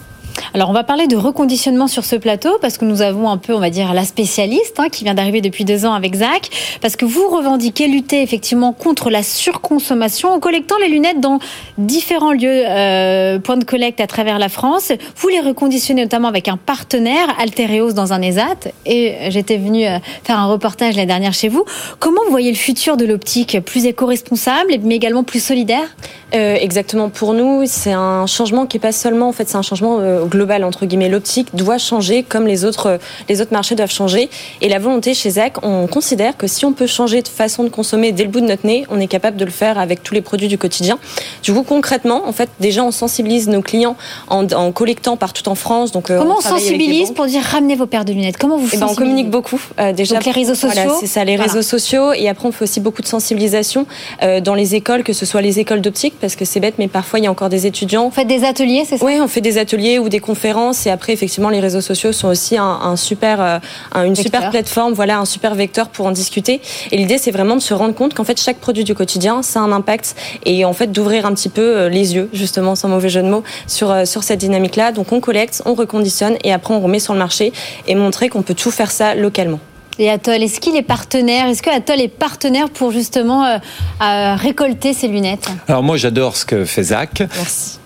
Alors 0.54 0.70
on 0.70 0.74
va 0.74 0.84
parler 0.84 1.08
de 1.08 1.16
reconditionnement 1.16 1.88
sur 1.88 2.06
ce 2.06 2.16
plateau 2.16 2.58
parce 2.62 2.78
que 2.78 2.86
nous 2.86 3.02
avons 3.02 3.30
un 3.30 3.38
peu, 3.38 3.54
on 3.54 3.60
va 3.60 3.70
dire, 3.70 3.94
la 3.94 4.04
spécialiste 4.04 4.80
hein, 4.80 4.90
qui 4.90 5.04
vient 5.04 5.14
d'arriver 5.14 5.42
depuis 5.42 5.66
deux 5.66 5.86
ans 5.86 5.94
avec 5.94 6.16
Zach, 6.16 6.50
parce 6.82 6.96
que 6.96 7.06
vous 7.06 7.28
revendiquez 7.28 7.88
lutter 7.88 8.22
effectivement 8.22 8.74
contre 8.74 9.10
la 9.10 9.24
surconsommation 9.24 10.30
en 10.30 10.40
collectant 10.40 10.76
les 10.82 10.90
lunettes 10.90 11.20
dans 11.20 11.40
différents 11.78 12.32
lieux, 12.32 12.64
euh, 12.68 13.40
points 13.40 13.58
de 13.58 13.64
collecte 13.64 14.00
à 14.02 14.08
travers 14.08 14.40
la 14.40 14.50
France. 14.50 14.92
Vous 15.18 15.28
les 15.28 15.40
reconditionnez 15.40 16.04
notamment 16.04 16.28
avec 16.28 16.48
un 16.48 16.58
partenaire, 16.58 17.28
Altereos, 17.40 17.94
dans 17.94 18.14
un 18.14 18.22
ESAT, 18.22 18.70
et 18.86 19.16
j'étais 19.30 19.58
venue 19.58 19.86
euh, 19.86 20.00
faire 20.24 20.40
un 20.40 20.48
reportage 20.48 20.96
la 20.96 21.06
dernière 21.06 21.34
chez 21.34 21.50
vous. 21.50 21.66
Comment 22.00 22.22
vous 22.26 22.32
voyez 22.32 22.52
le 22.52 22.58
futur 22.58 22.98
de 22.98 23.06
l'optique 23.06 23.60
Plus 23.66 23.86
éco-responsable, 23.86 24.74
mais 24.84 24.96
également 24.96 25.24
plus 25.24 25.44
solidaire? 25.44 25.96
Euh, 26.36 26.56
Exactement. 26.60 27.10
Pour 27.10 27.34
nous, 27.34 27.64
c'est 27.66 27.94
un 27.94 28.28
changement 28.28 28.66
qui 28.66 28.78
n'est 28.78 28.82
pas 28.82 28.92
seulement, 28.92 29.30
en 29.30 29.32
fait, 29.32 29.48
c'est 29.48 29.58
un 29.58 29.62
changement 29.62 30.00
global 30.30 30.64
entre 30.64 30.86
guillemets. 30.86 31.10
L'optique 31.10 31.56
doit 31.56 31.78
changer 31.78 32.24
comme 32.24 32.48
les 32.48 32.66
autres 32.66 33.00
les 33.28 33.42
autres 33.42 33.54
marchés 33.54 33.76
doivent 33.76 33.92
changer. 33.92 34.30
Et 34.62 34.70
la 34.70 34.80
volonté 34.80 35.14
chez 35.14 35.32
Zach, 35.32 35.58
on 35.64 35.88
considère 35.88 36.38
que 36.38 36.48
si 36.48 36.66
on 36.66 36.74
peut 36.74 36.88
changer 36.88 37.22
de 37.22 37.28
façon 37.28 37.64
de 37.64 37.70
consommer 37.70 38.12
dès 38.12 38.24
le 38.24 38.30
bout 38.30 38.42
de 38.42 38.46
notre 38.46 38.66
nez, 38.66 38.86
on 38.90 39.00
est 39.00 39.08
capable 39.08 39.38
de 39.38 39.46
le 39.46 39.52
faire 39.52 39.78
avec 39.78 40.04
tous 40.04 40.14
les 40.14 40.22
produits 40.22 40.48
du 40.48 40.58
quotidien. 40.58 41.00
Du 41.44 41.54
coup, 41.54 41.64
concrètement, 41.64 42.28
en 42.28 42.32
fait, 42.32 42.50
déjà 42.60 42.84
on 42.84 42.92
sensibilise 42.92 43.48
nos 43.48 43.62
clients 43.62 43.96
en, 44.28 44.72
collectant 44.72 45.18
partout 45.18 45.48
en 45.50 45.56
France. 45.56 45.92
Donc, 45.92 46.10
euh, 46.10 46.20
comment 46.20 46.38
on, 46.38 46.42
sensibilise 46.42 47.12
pour 47.12 47.26
dire 47.26 47.42
ramenez 47.42 47.76
vos 47.76 47.86
paires 47.86 48.06
de 48.06 48.14
lunettes? 48.14 48.38
Comment 48.38 48.58
vous 48.58 48.70
eh 48.74 48.78
ben, 48.78 48.88
On 48.90 48.96
communique 48.96 49.30
beaucoup. 49.30 49.62
Euh, 49.80 49.94
déjà, 49.94 50.16
donc 50.16 50.26
les 50.26 50.32
réseaux 50.32 50.56
sociaux? 50.56 50.92
c'est 51.00 51.08
ça, 51.08 51.24
les 51.24 51.36
réseaux 51.36 51.62
sociaux. 51.62 52.14
Et 52.14 52.30
après, 52.30 52.48
on 52.48 52.52
fait 52.52 52.64
aussi 52.64 52.80
beaucoup 52.80 53.02
de 53.02 53.08
sensibilisation 53.08 53.86
euh, 54.24 54.42
dans 54.42 54.56
les 54.56 54.76
écoles, 54.76 55.04
que 55.04 55.14
ce 55.14 55.26
soit 55.26 55.42
les 55.42 55.60
écoles 55.60 55.82
d'optique, 55.82 56.16
parce 56.20 56.36
que 56.36 56.46
c'est 56.46 56.60
bête, 56.60 56.76
mais 56.78 56.88
parfois 56.88 57.20
il 57.20 57.26
y 57.26 57.28
a 57.28 57.32
encore 57.32 57.50
des 57.50 57.66
étudiants. 57.66 58.06
Vous 58.06 58.16
faites 58.16 58.28
des 58.28 58.44
ateliers, 58.44 58.84
c'est 58.88 58.98
ça? 58.98 59.06
Oui, 59.06 59.20
on 59.22 59.28
fait 59.28 59.42
des 59.42 59.58
ateliers 59.58 60.00
ou 60.00 60.10
des 60.10 60.19
conférences 60.20 60.86
et 60.86 60.90
après 60.90 61.14
effectivement 61.14 61.50
les 61.50 61.60
réseaux 61.60 61.82
sociaux 61.82 62.12
sont 62.12 62.28
aussi 62.28 62.58
un, 62.58 62.96
super 62.96 63.42
euh, 63.42 63.60
une 64.04 64.16
super 64.16 64.50
plateforme 64.50 64.94
voilà 64.94 65.20
un 65.20 65.26
super 65.26 65.56
vecteur 65.56 65.90
pour 65.90 66.06
en 66.06 66.12
discuter. 66.12 66.62
Et 66.92 66.98
l'idée 66.98 67.18
c'est 67.18 67.32
vraiment 67.32 67.56
de 67.56 67.62
se 67.62 67.74
rendre 67.74 67.96
compte 67.96 68.14
qu'en 68.14 68.24
fait 68.24 68.40
chaque 68.40 68.58
produit 68.58 68.84
du 68.84 68.96
quotidien 68.96 69.42
ça 69.42 69.60
a 69.60 69.64
un 69.64 69.72
impact 69.72 70.16
et 70.46 70.66
en 70.66 70.74
fait 70.74 70.92
d'ouvrir 70.92 71.26
un 71.26 71.34
petit 71.34 71.50
peu 71.50 71.62
euh, 71.62 71.90
les 71.90 72.16
yeux 72.16 72.30
justement 72.34 72.76
sans 72.76 72.90
mauvais 72.90 73.10
jeu 73.10 73.22
de 73.22 73.30
mots 73.30 73.44
sur 73.68 73.92
euh, 73.92 74.06
sur 74.06 74.24
cette 74.24 74.40
dynamique 74.40 74.76
là 74.76 74.92
donc 74.92 75.12
on 75.12 75.20
collecte 75.20 75.62
on 75.66 75.74
reconditionne 75.74 76.38
et 76.44 76.52
après 76.52 76.74
on 76.74 76.80
remet 76.80 77.00
sur 77.00 77.14
le 77.14 77.20
marché 77.20 77.54
et 77.88 77.96
montrer 77.96 78.30
qu'on 78.30 78.42
peut 78.42 78.54
tout 78.56 78.72
faire 78.72 78.92
ça 78.92 79.16
localement 79.16 79.60
et 80.00 80.10
Atoll, 80.10 80.42
est-ce 80.44 80.62
qu'il 80.62 80.78
est 80.78 80.82
partenaire 80.82 81.48
Est-ce 81.48 81.62
que 81.62 81.70
Atoll 81.70 82.00
est 82.00 82.08
partenaire 82.08 82.70
pour 82.70 82.92
justement 82.92 83.46
euh, 83.46 84.36
récolter 84.36 84.94
ces 84.94 85.10
lunettes? 85.10 85.50
Alors 85.68 85.84
moi 85.84 85.98
j'adore 85.98 86.38
ce 86.38 86.46
que 86.46 86.64
fait 86.64 86.84
Zach. 86.84 87.22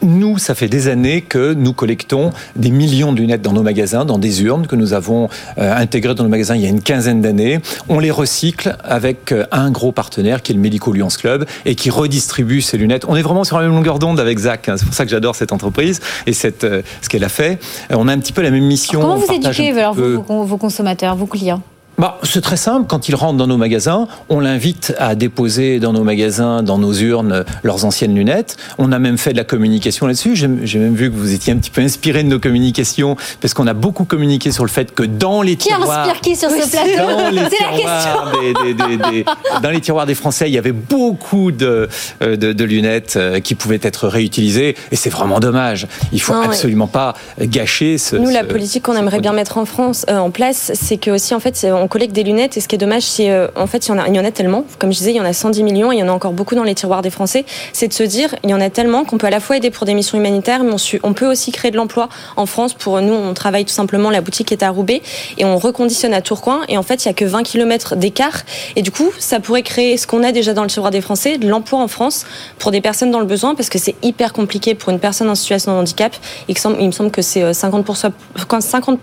Nous, 0.04 0.38
ça 0.38 0.54
fait 0.54 0.68
des 0.68 0.90
années 0.90 1.22
que 1.22 1.54
nous 1.54 1.74
collectons 1.74 2.30
des 2.56 2.70
millions 2.70 3.14
de 3.14 3.20
lunettes 3.20 3.42
dans 3.42 3.54
nos 3.54 3.64
magasins, 3.64 4.06
dans 4.06 4.20
des 4.20 4.44
urnes 4.44 4.68
que 4.68 4.76
nous 4.76 4.94
avons 4.94 5.28
euh, 5.58 5.76
intégrées 5.76 6.14
dans 6.14 6.24
nos 6.24 6.30
magasins 6.30 6.56
il 6.56 6.62
y 6.62 6.68
a 6.68 6.70
une 6.70 6.84
quinzaine 6.84 7.20
d'années. 7.22 7.60
On 7.90 7.98
les 7.98 8.12
recycle 8.12 8.78
avec 8.84 9.32
euh, 9.32 9.46
un 9.52 9.72
gros 9.72 9.92
partenaire 9.92 10.44
qui 10.44 10.52
est 10.52 10.56
le 10.56 10.62
Medico 10.62 10.94
Lyons 10.94 11.08
Club 11.08 11.46
et 11.66 11.74
qui 11.74 11.90
redistribue 11.90 12.62
ces 12.62 12.78
lunettes. 12.78 13.06
On 13.08 13.16
est 13.16 13.24
vraiment 13.24 13.44
sur 13.44 13.58
la 13.58 13.64
même 13.64 13.74
longueur 13.74 13.98
d'onde 13.98 14.20
avec 14.20 14.38
Zach. 14.38 14.70
Hein. 14.70 14.76
C'est 14.78 14.86
pour 14.86 14.94
ça 14.94 15.06
que 15.06 15.12
j'adore 15.12 15.36
cette 15.36 15.52
entreprise 15.52 16.00
et 16.28 16.34
cette, 16.34 16.62
ce 16.62 17.10
qu'elle 17.10 17.24
a 17.24 17.30
fait. 17.30 17.60
On 17.90 18.08
a 18.08 18.14
un 18.14 18.20
petit 18.20 18.34
peu 18.34 18.44
la 18.44 18.52
même 18.52 18.66
mission. 18.66 19.02
comment 19.02 19.16
vous 19.16 19.34
éduquez 19.34 19.74
vos 19.74 20.58
consommateurs, 20.58 21.16
vos 21.16 21.26
clients? 21.26 21.64
Bah, 21.98 22.20
c'est 22.24 22.42
très 22.42 22.58
simple. 22.58 22.88
Quand 22.88 23.08
ils 23.08 23.16
rentrent 23.16 23.38
dans 23.38 23.48
nos 23.48 23.58
magasins, 23.58 24.08
on 24.30 24.40
l'invite 24.40 24.94
à 24.98 25.16
déposer 25.16 25.80
dans 25.80 25.94
nos 25.94 26.04
magasins, 26.04 26.64
dans 26.64 26.78
nos 26.78 26.94
urnes, 26.94 27.46
leurs 27.62 27.86
anciennes 27.86 28.16
lunettes. 28.16 28.58
On 28.78 28.92
a 28.92 29.00
même 29.00 29.18
fait 29.18 29.32
de 29.32 29.38
la 29.38 29.44
communication 29.44 30.08
là-dessus. 30.08 30.36
J'ai 30.36 30.80
même 30.80 30.96
vu 30.96 31.12
que 31.12 31.16
vous 31.16 31.34
étiez 31.34 31.54
un 31.54 31.58
petit 31.58 31.70
peu 31.70 31.82
inspiré 31.82 32.24
de 32.24 32.30
nos 32.30 32.40
communications, 32.40 33.16
parce 33.42 33.54
qu'on 33.54 33.68
a 33.68 33.74
beaucoup 33.74 34.06
communiqué 34.06 34.52
sur 34.52 34.64
le 34.64 34.70
fait 34.70 34.94
que 34.94 35.04
dans 35.04 35.42
les 35.42 35.56
tiroirs... 35.56 36.06
Qui 36.06 36.10
inspire 36.10 36.22
qui 36.22 36.36
sur 36.36 36.50
ce 36.50 36.70
plateau 36.70 37.22
Dans 37.22 37.30
les 37.30 37.50
tiroirs 37.50 38.32
des, 38.64 38.74
des, 38.74 38.98
des, 38.98 39.26
dans 39.62 39.70
les 39.70 39.82
tiroirs 39.82 40.06
des 40.06 40.16
Français, 40.16 40.50
il 40.50 40.54
y 40.54 40.58
avait 40.58 40.72
beaucoup 40.72 41.52
de, 41.52 41.90
euh, 42.22 42.36
de, 42.36 42.64
lunettes 42.64 43.16
euh, 43.18 43.40
qui 43.40 43.56
pouvaient 43.56 43.80
être 43.82 44.08
réutilisées, 44.08 44.76
et 44.92 44.96
c'est 44.96 45.10
vraiment 45.10 45.40
dommage. 45.40 45.88
Il 46.12 46.22
faut 46.22 46.34
absolument 46.34 46.88
pas 46.88 47.14
gâcher 47.40 47.98
ce... 47.98 48.16
Nous, 48.16 48.30
la 48.30 48.44
politique 48.44 48.84
qu'on 48.84 48.96
aimerait 48.96 49.20
bien 49.20 49.34
mettre 49.34 49.58
en 49.58 49.66
France, 49.66 50.06
euh, 50.10 50.18
en 50.18 50.32
place, 50.32 50.72
c'est 50.74 50.98
que 50.98 51.12
aussi, 51.12 51.36
en 51.36 51.40
fait, 51.40 51.56
on 51.84 51.88
collecte 51.88 52.14
des 52.14 52.24
lunettes, 52.24 52.58
et 52.58 52.62
ce 52.62 52.68
qui 52.68 52.76
est 52.76 52.80
dommage, 52.80 53.04
c'est 53.04 53.32
en 53.56 53.68
fait, 53.68 53.88
il 53.88 54.16
y, 54.16 54.20
en 54.20 54.26
a, 54.26 54.32
tellement. 54.32 54.66
Comme 54.80 54.92
je 54.92 54.98
disais, 54.98 55.12
il 55.12 55.18
y 55.18 55.22
en 55.22 55.26
a 55.26 55.34
110 55.34 55.64
millions, 55.64 55.92
et 55.92 55.96
il 55.96 56.00
y 56.00 56.04
en 56.04 56.08
a 56.08 56.12
encore 56.12 56.34
beaucoup 56.34 56.56
dans 56.56 56.64
les 56.64 56.76
tiroirs 56.76 57.02
des 57.02 57.10
Français. 57.10 57.46
C'est 57.74 57.88
de 57.88 57.94
se 57.94 58.04
dire, 58.04 58.34
il 58.44 58.50
y 58.50 58.54
en 58.54 58.62
a 58.62 58.70
tellement 58.70 59.04
qu'on 59.04 59.18
peut 59.18 59.28
à 59.28 59.32
la 59.32 59.40
fois 59.40 59.58
aider 59.58 59.72
pour 59.72 59.86
des 59.86 59.94
missions 59.94 60.18
humanitaires, 60.18 60.64
mais 60.64 60.74
on, 60.74 61.00
on 61.08 61.14
peut 61.14 61.28
aussi 61.28 61.52
créer 61.52 61.72
de 61.72 61.78
l'emploi 61.78 62.10
en 62.36 62.46
France. 62.46 62.74
Pour 62.74 63.02
nous, 63.02 63.14
on 63.14 63.34
travaille 63.34 63.66
tout 63.66 63.74
simplement, 63.74 64.10
la 64.10 64.22
boutique 64.22 64.52
est 64.52 64.64
à 64.64 64.70
Roubaix, 64.70 65.02
et 65.38 65.46
on 65.46 65.58
reconditionne 65.58 66.14
à 66.14 66.22
Tourcoing, 66.22 66.62
et 66.70 66.78
en 66.78 66.84
fait, 66.84 67.06
il 67.06 67.08
y 67.08 67.12
a 67.12 67.14
que 67.14 67.26
20 67.26 67.44
km 67.44 67.96
d'écart, 67.96 68.44
et 68.76 68.82
du 68.82 68.92
coup, 68.92 69.12
ça 69.20 69.40
pourrait 69.40 69.64
créer 69.64 69.98
ce 69.98 70.08
qu'on 70.08 70.24
a 70.24 70.32
déjà 70.32 70.54
dans 70.54 70.64
le 70.64 70.70
tiroir 70.70 70.92
des 70.92 71.02
Français, 71.02 71.38
de 71.38 71.48
l'emploi 71.48 71.80
en 71.80 71.88
France 71.88 72.26
pour 72.60 72.72
des 72.72 72.82
personnes 72.82 73.12
dans 73.12 73.20
le 73.20 73.26
besoin, 73.26 73.56
parce 73.56 73.70
que 73.70 73.80
c'est 73.80 73.96
hyper 74.04 74.34
compliqué 74.34 74.76
pour 74.76 74.90
une 74.90 75.00
personne 75.00 75.30
en 75.30 75.36
situation 75.36 75.74
de 75.74 75.78
handicap. 75.78 76.16
Il 76.48 76.56
me 76.88 76.92
semble 76.92 77.12
que 77.12 77.22
c'est 77.22 77.44
50%, 77.52 78.08
euh, 78.08 78.62
50 78.62 79.00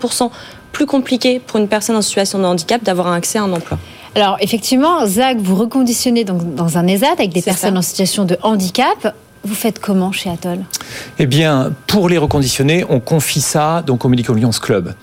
plus 0.71 0.85
compliqué 0.85 1.39
pour 1.39 1.59
une 1.59 1.67
personne 1.67 1.95
en 1.95 2.01
situation 2.01 2.39
de 2.39 2.45
handicap 2.45 2.83
d'avoir 2.83 3.07
un 3.07 3.15
accès 3.15 3.39
à 3.39 3.43
un 3.43 3.53
emploi. 3.53 3.77
Alors 4.15 4.37
effectivement, 4.41 5.05
Zach, 5.05 5.37
vous 5.39 5.55
reconditionnez 5.55 6.23
donc 6.23 6.55
dans 6.55 6.77
un 6.77 6.87
ESAT 6.87 7.11
avec 7.11 7.31
des 7.31 7.41
personnes 7.41 7.77
en 7.77 7.81
situation 7.81 8.25
de 8.25 8.37
handicap. 8.43 9.15
Vous 9.43 9.55
faites 9.55 9.79
comment 9.79 10.11
chez 10.11 10.29
Atoll? 10.29 10.59
Eh 11.17 11.25
bien, 11.25 11.73
pour 11.87 12.09
les 12.09 12.19
reconditionner, 12.19 12.85
on 12.89 12.99
confie 12.99 13.41
ça 13.41 13.81
donc 13.85 14.05
au 14.05 14.09
Medical 14.09 14.35
Alliance 14.35 14.59
Club. 14.59 14.93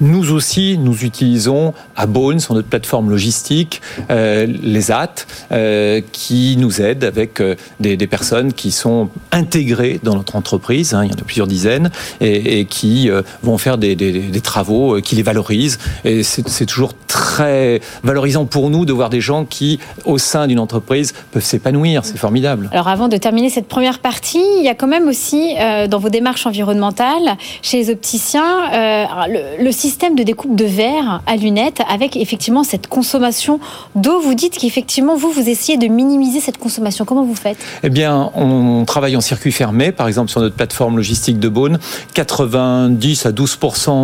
Nous 0.00 0.30
aussi, 0.30 0.78
nous 0.78 1.04
utilisons 1.04 1.74
à 1.96 2.06
Beaune, 2.06 2.38
sur 2.38 2.54
notre 2.54 2.68
plateforme 2.68 3.10
logistique, 3.10 3.82
euh, 4.10 4.46
les 4.46 4.92
AT, 4.92 5.26
euh, 5.50 6.00
qui 6.12 6.56
nous 6.58 6.80
aident 6.80 7.02
avec 7.02 7.40
euh, 7.40 7.56
des, 7.80 7.96
des, 7.96 8.06
personnes 8.06 8.52
qui 8.52 8.70
sont 8.70 9.08
intégrées 9.32 9.98
dans 10.04 10.14
notre 10.14 10.36
entreprise, 10.36 10.94
hein, 10.94 11.04
il 11.04 11.10
y 11.10 11.14
en 11.14 11.18
a 11.18 11.24
plusieurs 11.24 11.48
dizaines, 11.48 11.90
et, 12.20 12.60
et 12.60 12.64
qui 12.66 13.10
vont 13.42 13.58
faire 13.58 13.78
des, 13.78 13.96
des, 13.96 14.12
des, 14.12 14.40
travaux 14.40 15.00
qui 15.00 15.16
les 15.16 15.22
valorisent. 15.22 15.78
Et 16.04 16.22
c'est 16.22 16.66
toujours 16.66 16.92
très 17.08 17.80
valorisant 18.04 18.46
pour 18.46 18.70
nous 18.70 18.84
de 18.84 18.92
voir 18.92 19.10
des 19.10 19.20
gens 19.20 19.44
qui, 19.44 19.80
au 20.04 20.18
sein 20.18 20.46
d'une 20.46 20.60
entreprise, 20.60 21.14
peuvent 21.32 21.44
s'épanouir. 21.44 22.04
C'est 22.04 22.18
formidable. 22.18 22.68
Alors 22.72 22.88
avant 22.88 23.08
de 23.08 23.16
terminer 23.16 23.50
cette 23.50 23.66
première 23.66 23.87
partie, 23.96 24.44
il 24.58 24.64
y 24.64 24.68
a 24.68 24.74
quand 24.74 24.86
même 24.86 25.08
aussi 25.08 25.54
euh, 25.58 25.86
dans 25.86 25.98
vos 25.98 26.10
démarches 26.10 26.46
environnementales, 26.46 27.36
chez 27.62 27.78
les 27.78 27.90
opticiens, 27.90 28.70
euh, 28.74 29.04
le, 29.28 29.64
le, 29.64 29.72
système 29.72 30.14
de 30.14 30.22
découpe 30.22 30.54
de 30.54 30.66
verre 30.66 31.22
à 31.26 31.36
lunettes 31.36 31.80
avec 31.88 32.16
effectivement 32.16 32.64
cette 32.64 32.88
consommation 32.88 33.60
d'eau. 33.94 34.20
Vous 34.20 34.34
dites 34.34 34.58
qu'effectivement, 34.58 35.16
vous, 35.16 35.30
vous 35.30 35.48
essayez 35.48 35.78
de 35.78 35.86
minimiser 35.86 36.40
cette 36.40 36.58
consommation. 36.58 37.06
Comment 37.06 37.24
vous 37.24 37.34
faites? 37.34 37.58
Eh 37.82 37.90
bien, 37.90 38.30
on 38.34 38.84
travaille 38.84 39.16
en 39.16 39.20
circuit 39.20 39.52
fermé, 39.52 39.92
par 39.92 40.08
exemple 40.08 40.30
sur 40.30 40.40
notre 40.40 40.56
plateforme 40.56 40.96
logistique 40.96 41.38
de 41.38 41.48
Beaune. 41.48 41.78
90 42.14 43.26
à 43.26 43.32
12 43.32 43.58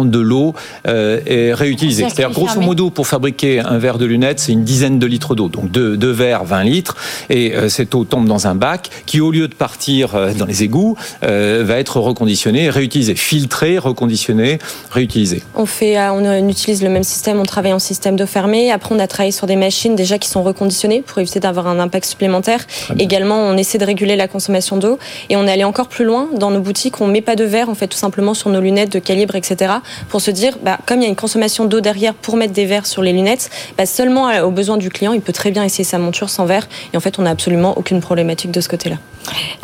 de 0.05 0.19
l'eau 0.19 0.55
euh, 0.87 1.21
est 1.27 1.53
réutilisée. 1.53 2.05
C'est-à-dire, 2.05 2.31
grosso 2.31 2.61
modo, 2.61 2.91
pour 2.91 3.07
fabriquer 3.07 3.61
un 3.61 3.79
verre 3.79 3.99
de 3.99 4.05
lunettes, 4.05 4.41
c'est 4.41 4.53
une 4.53 4.65
dizaine 4.65 4.99
de 4.99 5.07
litres 5.07 5.35
d'eau. 5.35 5.49
Donc 5.49 5.71
deux, 5.71 5.97
deux 5.97 6.11
verres, 6.11 6.45
20 6.45 6.65
litres. 6.65 6.97
Et 7.31 7.55
euh, 7.55 7.69
cette 7.69 7.95
eau 7.95 8.05
tombe 8.05 8.27
dans 8.27 8.47
un 8.47 8.55
bac 8.55 8.91
qui, 9.07 9.21
au 9.21 9.31
lieu 9.31 9.49
de 9.49 9.55
partir 9.55 9.74
partir 9.75 10.15
euh, 10.15 10.33
dans 10.33 10.47
les 10.47 10.63
égouts 10.63 10.97
euh, 11.25 11.65
va 11.67 11.81
être 11.81 11.99
reconditionné, 11.99 12.71
réutilisé, 12.71 13.17
filtré, 13.17 13.77
reconditionné, 13.77 14.61
réutilisé. 14.93 15.43
On 15.57 15.67
fait, 15.67 15.99
euh, 15.99 16.13
on 16.13 16.49
utilise 16.49 16.81
le 16.81 16.91
même 16.91 17.03
système, 17.03 17.41
on 17.41 17.45
travaille 17.45 17.73
en 17.73 17.81
système 17.81 18.15
d'eau 18.15 18.27
fermée. 18.27 18.71
Après, 18.71 18.95
on 18.95 19.01
a 19.01 19.09
travaillé 19.09 19.33
sur 19.33 19.49
des 19.49 19.57
machines 19.57 19.97
déjà 19.97 20.17
qui 20.19 20.29
sont 20.29 20.45
reconditionnées 20.45 21.03
pour 21.03 21.19
éviter 21.19 21.41
d'avoir 21.41 21.67
un 21.67 21.81
impact 21.81 22.07
supplémentaire. 22.07 22.61
Également, 23.01 23.35
on 23.35 23.57
essaie 23.57 23.79
de 23.79 23.85
réguler 23.85 24.15
la 24.15 24.29
consommation 24.29 24.77
d'eau 24.77 25.01
et 25.29 25.35
on 25.35 25.45
est 25.49 25.51
allé 25.51 25.65
encore 25.65 25.89
plus 25.89 26.05
loin 26.05 26.29
dans 26.39 26.53
nos 26.53 26.61
boutiques. 26.61 27.01
On 27.01 27.09
met 27.09 27.21
pas 27.21 27.35
de 27.35 27.45
verre, 27.45 27.69
on 27.69 27.75
fait 27.75 27.89
tout 27.89 27.99
simplement 27.99 28.35
sur 28.35 28.51
nos 28.51 28.61
lunettes 28.61 28.93
de 28.93 29.01
calibre, 29.01 29.35
etc. 29.35 29.73
Pour 30.09 30.21
se 30.21 30.31
dire, 30.31 30.57
bah, 30.63 30.79
comme 30.87 31.01
il 31.01 31.03
y 31.03 31.07
a 31.07 31.11
une 31.11 31.17
consommation 31.17 31.65
d'eau 31.65 31.81
derrière 31.81 32.15
pour 32.15 32.37
mettre 32.37 32.53
des 32.53 32.67
verres 32.67 32.87
sur 32.87 33.03
les 33.03 33.13
lunettes, 33.13 33.51
bah, 33.77 33.87
seulement 33.87 34.31
aux 34.45 34.53
besoins 34.53 34.77
du 34.77 34.89
client, 34.89 35.13
il 35.15 35.21
peut 35.21 35.33
très 35.33 35.51
bien 35.51 35.65
essayer 35.65 35.83
sa 35.83 35.99
monture 35.99 36.31
sans 36.31 36.45
verre. 36.45 36.69
Et 36.93 36.97
en 36.97 37.01
fait, 37.01 37.19
on 37.19 37.23
n'a 37.23 37.31
absolument 37.31 37.77
aucune 37.77 38.01
problématique 38.01 38.53
de 38.53 38.61
ce 38.61 38.69
côté-là. 38.69 38.99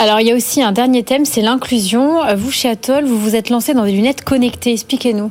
Alors, 0.01 0.19
il 0.19 0.29
y 0.29 0.33
a 0.33 0.35
aussi 0.35 0.63
un 0.63 0.73
dernier 0.73 1.03
thème, 1.03 1.27
c'est 1.27 1.43
l'inclusion. 1.43 2.21
Vous, 2.35 2.51
chez 2.51 2.71
Atoll, 2.71 3.05
vous 3.05 3.19
vous 3.19 3.37
êtes 3.37 3.51
lancé 3.51 3.75
dans 3.75 3.85
des 3.85 3.93
lunettes 3.93 4.25
connectées. 4.25 4.73
Expliquez-nous. 4.73 5.31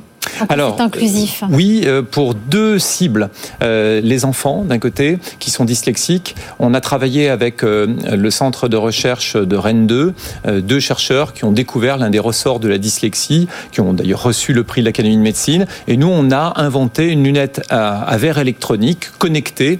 Alors, 0.49 0.79
inclusif. 0.79 1.43
Oui, 1.49 1.83
euh, 1.85 2.01
pour 2.01 2.33
deux 2.33 2.79
cibles. 2.79 3.29
Euh, 3.61 4.01
les 4.01 4.25
enfants, 4.25 4.63
d'un 4.63 4.79
côté, 4.79 5.19
qui 5.39 5.51
sont 5.51 5.65
dyslexiques. 5.65 6.35
On 6.59 6.73
a 6.73 6.81
travaillé 6.81 7.29
avec 7.29 7.63
euh, 7.63 7.87
le 8.11 8.31
centre 8.31 8.67
de 8.67 8.77
recherche 8.77 9.35
de 9.35 9.55
Rennes 9.55 9.87
2, 9.87 10.13
deux 10.59 10.79
chercheurs 10.79 11.33
qui 11.33 11.45
ont 11.45 11.51
découvert 11.51 11.97
l'un 11.97 12.09
des 12.09 12.19
ressorts 12.19 12.59
de 12.59 12.67
la 12.67 12.77
dyslexie, 12.77 13.47
qui 13.71 13.81
ont 13.81 13.93
d'ailleurs 13.93 14.23
reçu 14.23 14.53
le 14.53 14.63
prix 14.63 14.81
de 14.81 14.85
l'Académie 14.85 15.17
de 15.17 15.21
médecine. 15.21 15.65
Et 15.87 15.97
nous, 15.97 16.07
on 16.07 16.31
a 16.31 16.53
inventé 16.57 17.07
une 17.07 17.23
lunette 17.23 17.61
à, 17.69 18.01
à 18.01 18.17
verre 18.17 18.37
électronique 18.37 19.09
connectée, 19.17 19.79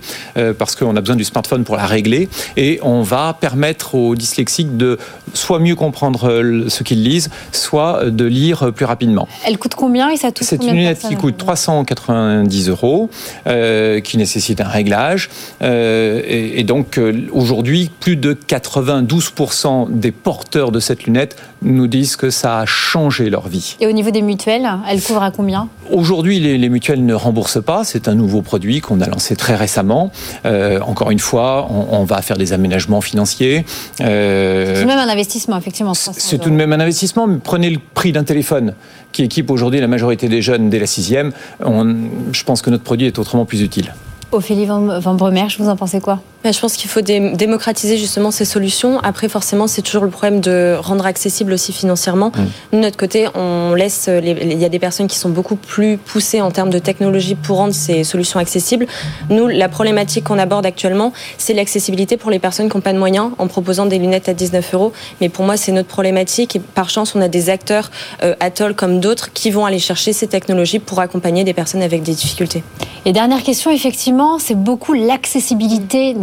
parce 0.58 0.76
qu'on 0.76 0.96
a 0.96 1.02
besoin 1.02 1.16
du 1.16 1.24
smartphone 1.24 1.64
pour 1.64 1.76
la 1.76 1.86
régler. 1.86 2.30
Et 2.58 2.80
on 2.82 3.02
va 3.02 3.36
permettre 3.40 3.96
aux 3.96 4.16
dyslexiques 4.16 4.78
de 4.78 4.98
soit 5.34 5.60
mieux 5.60 5.76
comprendre 5.76 6.42
ce 6.68 6.84
qu'ils 6.84 7.04
lisent, 7.04 7.30
soit 7.52 8.10
de 8.10 8.26
lire 8.26 8.72
plus 8.74 8.86
rapidement. 8.86 9.28
Elle 9.46 9.58
coûte 9.58 9.76
combien 9.76 10.10
et 10.10 10.18
ça 10.18 10.29
c'est 10.42 10.64
une 10.64 10.74
lunette 10.74 11.00
qui 11.08 11.16
coûte 11.16 11.38
390 11.38 12.70
euros, 12.70 13.10
euh, 13.48 14.00
qui 14.00 14.18
nécessite 14.18 14.62
un 14.62 14.68
réglage. 14.68 15.30
Euh, 15.62 16.22
et, 16.26 16.60
et, 16.60 16.64
donc, 16.64 16.98
euh, 16.98 17.28
aujourd'hui, 17.32 17.90
plus 18.00 18.16
de 18.16 18.34
92% 18.34 19.88
des 19.92 20.12
porteurs 20.12 20.72
de 20.72 20.80
cette 20.80 21.04
lunette 21.04 21.36
nous 21.62 21.88
disent 21.88 22.16
que 22.16 22.30
ça 22.30 22.60
a 22.60 22.66
changé 22.66 23.30
leur 23.30 23.48
vie. 23.48 23.76
Et 23.80 23.88
au 23.88 23.92
niveau 23.92 24.12
des 24.12 24.22
mutuelles, 24.22 24.68
elles 24.90 25.02
couvrent 25.02 25.24
à 25.24 25.32
combien? 25.32 25.68
Aujourd'hui, 25.92 26.40
les, 26.40 26.58
les, 26.58 26.70
mutuelles 26.70 27.06
ne 27.06 27.14
remboursent 27.14 27.64
pas. 27.64 27.84
C'est 27.84 28.08
un 28.08 28.16
nouveau 28.16 28.42
produit 28.42 28.80
qu'on 28.80 29.02
a 29.02 29.08
lancé 29.08 29.36
très 29.36 29.56
récemment. 29.56 30.12
Euh, 30.46 30.80
encore 30.82 31.12
une 31.12 31.20
fois, 31.20 31.68
on, 31.70 32.00
on, 32.00 32.04
va 32.06 32.22
faire 32.22 32.38
des 32.38 32.54
aménagements 32.54 33.02
financiers. 33.02 33.66
Euh, 34.02 34.74
c'est 34.76 34.82
tout 34.82 34.88
de 34.88 34.94
même 34.94 35.10
un 35.10 35.12
investissement, 35.12 35.58
effectivement. 35.58 35.94
C'est 35.94 36.38
tout 36.38 36.50
de 36.50 36.56
même 36.56 36.74
un 36.74 36.80
investissement, 36.80 37.28
mais 37.28 37.38
prenez 37.44 37.70
le 37.70 37.80
prix 37.94 38.12
d'un 38.12 38.24
téléphone 38.24 38.74
qui 39.12 39.24
équipe 39.24 39.50
aujourd'hui 39.50 39.80
la 39.80 39.88
majorité 39.88 40.30
des 40.30 40.42
jeunes 40.42 40.70
dès 40.70 40.80
la 40.80 40.88
sixième. 40.88 41.32
On, 41.64 41.96
je 42.32 42.44
pense 42.44 42.62
que 42.62 42.70
notre 42.70 42.84
produit 42.84 43.08
est 43.08 43.20
autrement 43.20 43.46
plus 43.46 43.62
utile. 43.62 43.94
Ophélie 44.32 44.66
Van, 44.66 45.00
Van 45.00 45.16
Bremer, 45.16 45.48
vous 45.58 45.70
en 45.70 45.76
pensez 45.76 46.00
quoi? 46.00 46.20
Je 46.46 46.58
pense 46.58 46.78
qu'il 46.78 46.90
faut 46.90 47.02
démocratiser 47.02 47.98
justement 47.98 48.32
ces 48.32 48.46
solutions. 48.46 49.00
Après, 49.02 49.28
forcément, 49.28 49.68
c'est 49.68 49.82
toujours 49.82 50.06
le 50.06 50.10
problème 50.10 50.40
de 50.40 50.78
rendre 50.80 51.06
accessible 51.06 51.52
aussi 51.52 51.74
financièrement. 51.74 52.32
Mmh. 52.34 52.76
De 52.76 52.82
notre 52.82 52.96
côté, 52.96 53.28
on 53.36 53.74
laisse. 53.74 54.08
Les, 54.08 54.32
il 54.42 54.58
y 54.58 54.64
a 54.64 54.70
des 54.70 54.80
personnes 54.80 55.08
qui 55.08 55.18
sont 55.18 55.30
beaucoup 55.30 55.58
plus 55.58 55.98
poussées 55.98 56.40
en 56.40 56.50
termes 56.50 56.70
de 56.70 56.80
technologie 56.80 57.36
pour 57.36 57.58
rendre 57.58 57.74
ces 57.74 58.06
solutions 58.06 58.40
accessibles. 58.40 58.88
Nous, 59.30 59.48
la 59.48 59.68
problématique 59.68 60.24
qu'on 60.24 60.40
aborde 60.40 60.66
actuellement, 60.66 61.12
c'est 61.38 61.54
l'accessibilité 61.54 62.16
pour 62.16 62.32
les 62.32 62.40
personnes 62.40 62.70
qui 62.70 62.78
n'ont 62.78 62.82
pas 62.82 62.94
de 62.94 63.00
moyens 63.00 63.32
en 63.38 63.48
proposant 63.48 63.86
des 63.86 64.00
lunettes 64.00 64.30
à 64.30 64.34
19 64.34 64.74
euros. 64.76 64.94
Mais 65.20 65.28
pour 65.28 65.44
moi, 65.44 65.58
c'est 65.58 65.74
notre 65.74 65.90
problématique. 65.90 66.56
Et 66.56 66.60
par 66.60 66.90
chance, 66.90 67.16
on 67.16 67.22
a 67.22 67.28
des 67.28 67.50
acteurs, 67.50 67.92
euh, 68.24 68.36
Atoll 68.40 68.76
comme 68.76 69.02
d'autres, 69.02 69.34
qui 69.34 69.52
vont 69.52 69.66
aller 69.66 69.80
chercher 69.80 70.14
ces 70.14 70.28
technologies 70.28 70.80
pour 70.80 71.02
accompagner 71.02 71.44
des 71.44 71.54
personnes 71.54 71.84
avec 71.84 72.02
des 72.02 72.14
difficultés. 72.14 72.64
Et 73.06 73.12
dernière 73.12 73.44
question, 73.44 73.72
effectivement, 73.72 74.19
c'est 74.40 74.56
beaucoup 74.56 74.94
l'accessibilité 74.94 76.16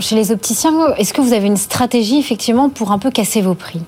chez 0.00 0.16
les 0.16 0.32
opticiens, 0.32 0.94
est-ce 0.96 1.12
que 1.12 1.20
vous 1.20 1.32
avez 1.32 1.46
une 1.46 1.56
stratégie 1.56 2.18
effectivement 2.18 2.68
pour 2.68 2.92
un 2.92 2.98
peu 2.98 3.10
casser 3.10 3.40
vos 3.40 3.54
prix? 3.54 3.80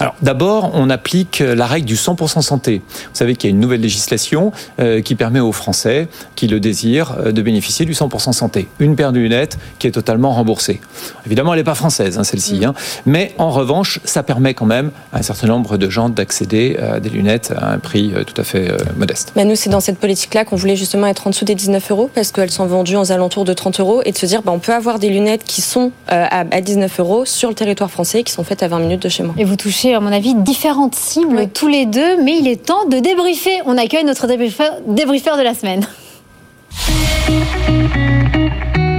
Alors 0.00 0.14
d'abord, 0.22 0.70
on 0.74 0.90
applique 0.90 1.40
la 1.40 1.66
règle 1.66 1.86
du 1.86 1.96
100% 1.96 2.42
santé. 2.42 2.82
Vous 2.88 3.08
savez 3.12 3.36
qu'il 3.36 3.50
y 3.50 3.52
a 3.52 3.54
une 3.54 3.60
nouvelle 3.60 3.80
législation 3.80 4.52
euh, 4.80 5.00
qui 5.00 5.14
permet 5.14 5.40
aux 5.40 5.52
Français 5.52 6.08
qui 6.36 6.46
le 6.46 6.60
désirent 6.60 7.16
euh, 7.18 7.32
de 7.32 7.42
bénéficier 7.42 7.86
du 7.86 7.92
100% 7.92 8.32
santé. 8.32 8.68
Une 8.78 8.96
paire 8.96 9.12
de 9.12 9.18
lunettes 9.18 9.58
qui 9.78 9.86
est 9.86 9.92
totalement 9.92 10.32
remboursée. 10.32 10.80
Évidemment, 11.26 11.52
elle 11.54 11.60
n'est 11.60 11.64
pas 11.64 11.74
française, 11.74 12.18
hein, 12.18 12.24
celle-ci. 12.24 12.60
Mm. 12.60 12.64
Hein, 12.64 12.74
mais 13.06 13.34
en 13.38 13.50
revanche, 13.50 14.00
ça 14.04 14.22
permet 14.22 14.54
quand 14.54 14.66
même 14.66 14.90
à 15.12 15.18
un 15.18 15.22
certain 15.22 15.46
nombre 15.46 15.76
de 15.76 15.88
gens 15.88 16.08
d'accéder 16.08 16.76
à 16.76 17.00
des 17.00 17.10
lunettes 17.10 17.52
à 17.56 17.72
un 17.72 17.78
prix 17.78 18.12
euh, 18.14 18.24
tout 18.24 18.38
à 18.40 18.44
fait 18.44 18.70
euh, 18.70 18.78
modeste. 18.96 19.32
Bah 19.36 19.44
nous, 19.44 19.56
c'est 19.56 19.70
dans 19.70 19.80
cette 19.80 19.98
politique-là 19.98 20.44
qu'on 20.44 20.56
voulait 20.56 20.76
justement 20.76 21.06
être 21.06 21.26
en 21.26 21.30
dessous 21.30 21.44
des 21.44 21.54
19 21.54 21.90
euros 21.90 22.10
parce 22.14 22.32
qu'elles 22.32 22.50
sont 22.50 22.66
vendues 22.66 22.96
aux 22.96 23.12
alentours 23.12 23.44
de 23.44 23.52
30 23.52 23.80
euros 23.80 24.02
et 24.04 24.12
de 24.12 24.18
se 24.18 24.26
dire 24.26 24.42
bah, 24.42 24.52
on 24.52 24.58
peut 24.58 24.72
avoir 24.72 24.98
des 24.98 25.08
lunettes 25.08 25.44
qui 25.44 25.60
sont 25.60 25.92
euh, 26.10 26.26
à, 26.30 26.40
à 26.50 26.60
19 26.60 27.00
euros 27.00 27.24
sur 27.24 27.48
le 27.48 27.54
territoire 27.54 27.90
français 27.90 28.22
qui 28.22 28.32
sont 28.32 28.44
faites 28.44 28.62
à 28.62 28.68
20 28.68 28.78
minutes 28.80 29.02
de 29.02 29.08
chez 29.08 29.22
moi. 29.22 29.34
Et 29.38 29.44
vous 29.44 29.56
touchez, 29.56 29.83
à 29.92 30.00
mon 30.00 30.12
avis, 30.12 30.34
différentes 30.34 30.94
cibles 30.94 31.36
oui. 31.36 31.48
tous 31.48 31.68
les 31.68 31.84
deux, 31.84 32.22
mais 32.22 32.38
il 32.38 32.48
est 32.48 32.64
temps 32.64 32.86
de 32.86 32.98
débriefer. 32.98 33.60
On 33.66 33.76
accueille 33.76 34.04
notre 34.04 34.26
débriefeur, 34.26 34.72
débriefeur 34.86 35.36
de 35.36 35.42
la 35.42 35.54
semaine. 35.54 35.86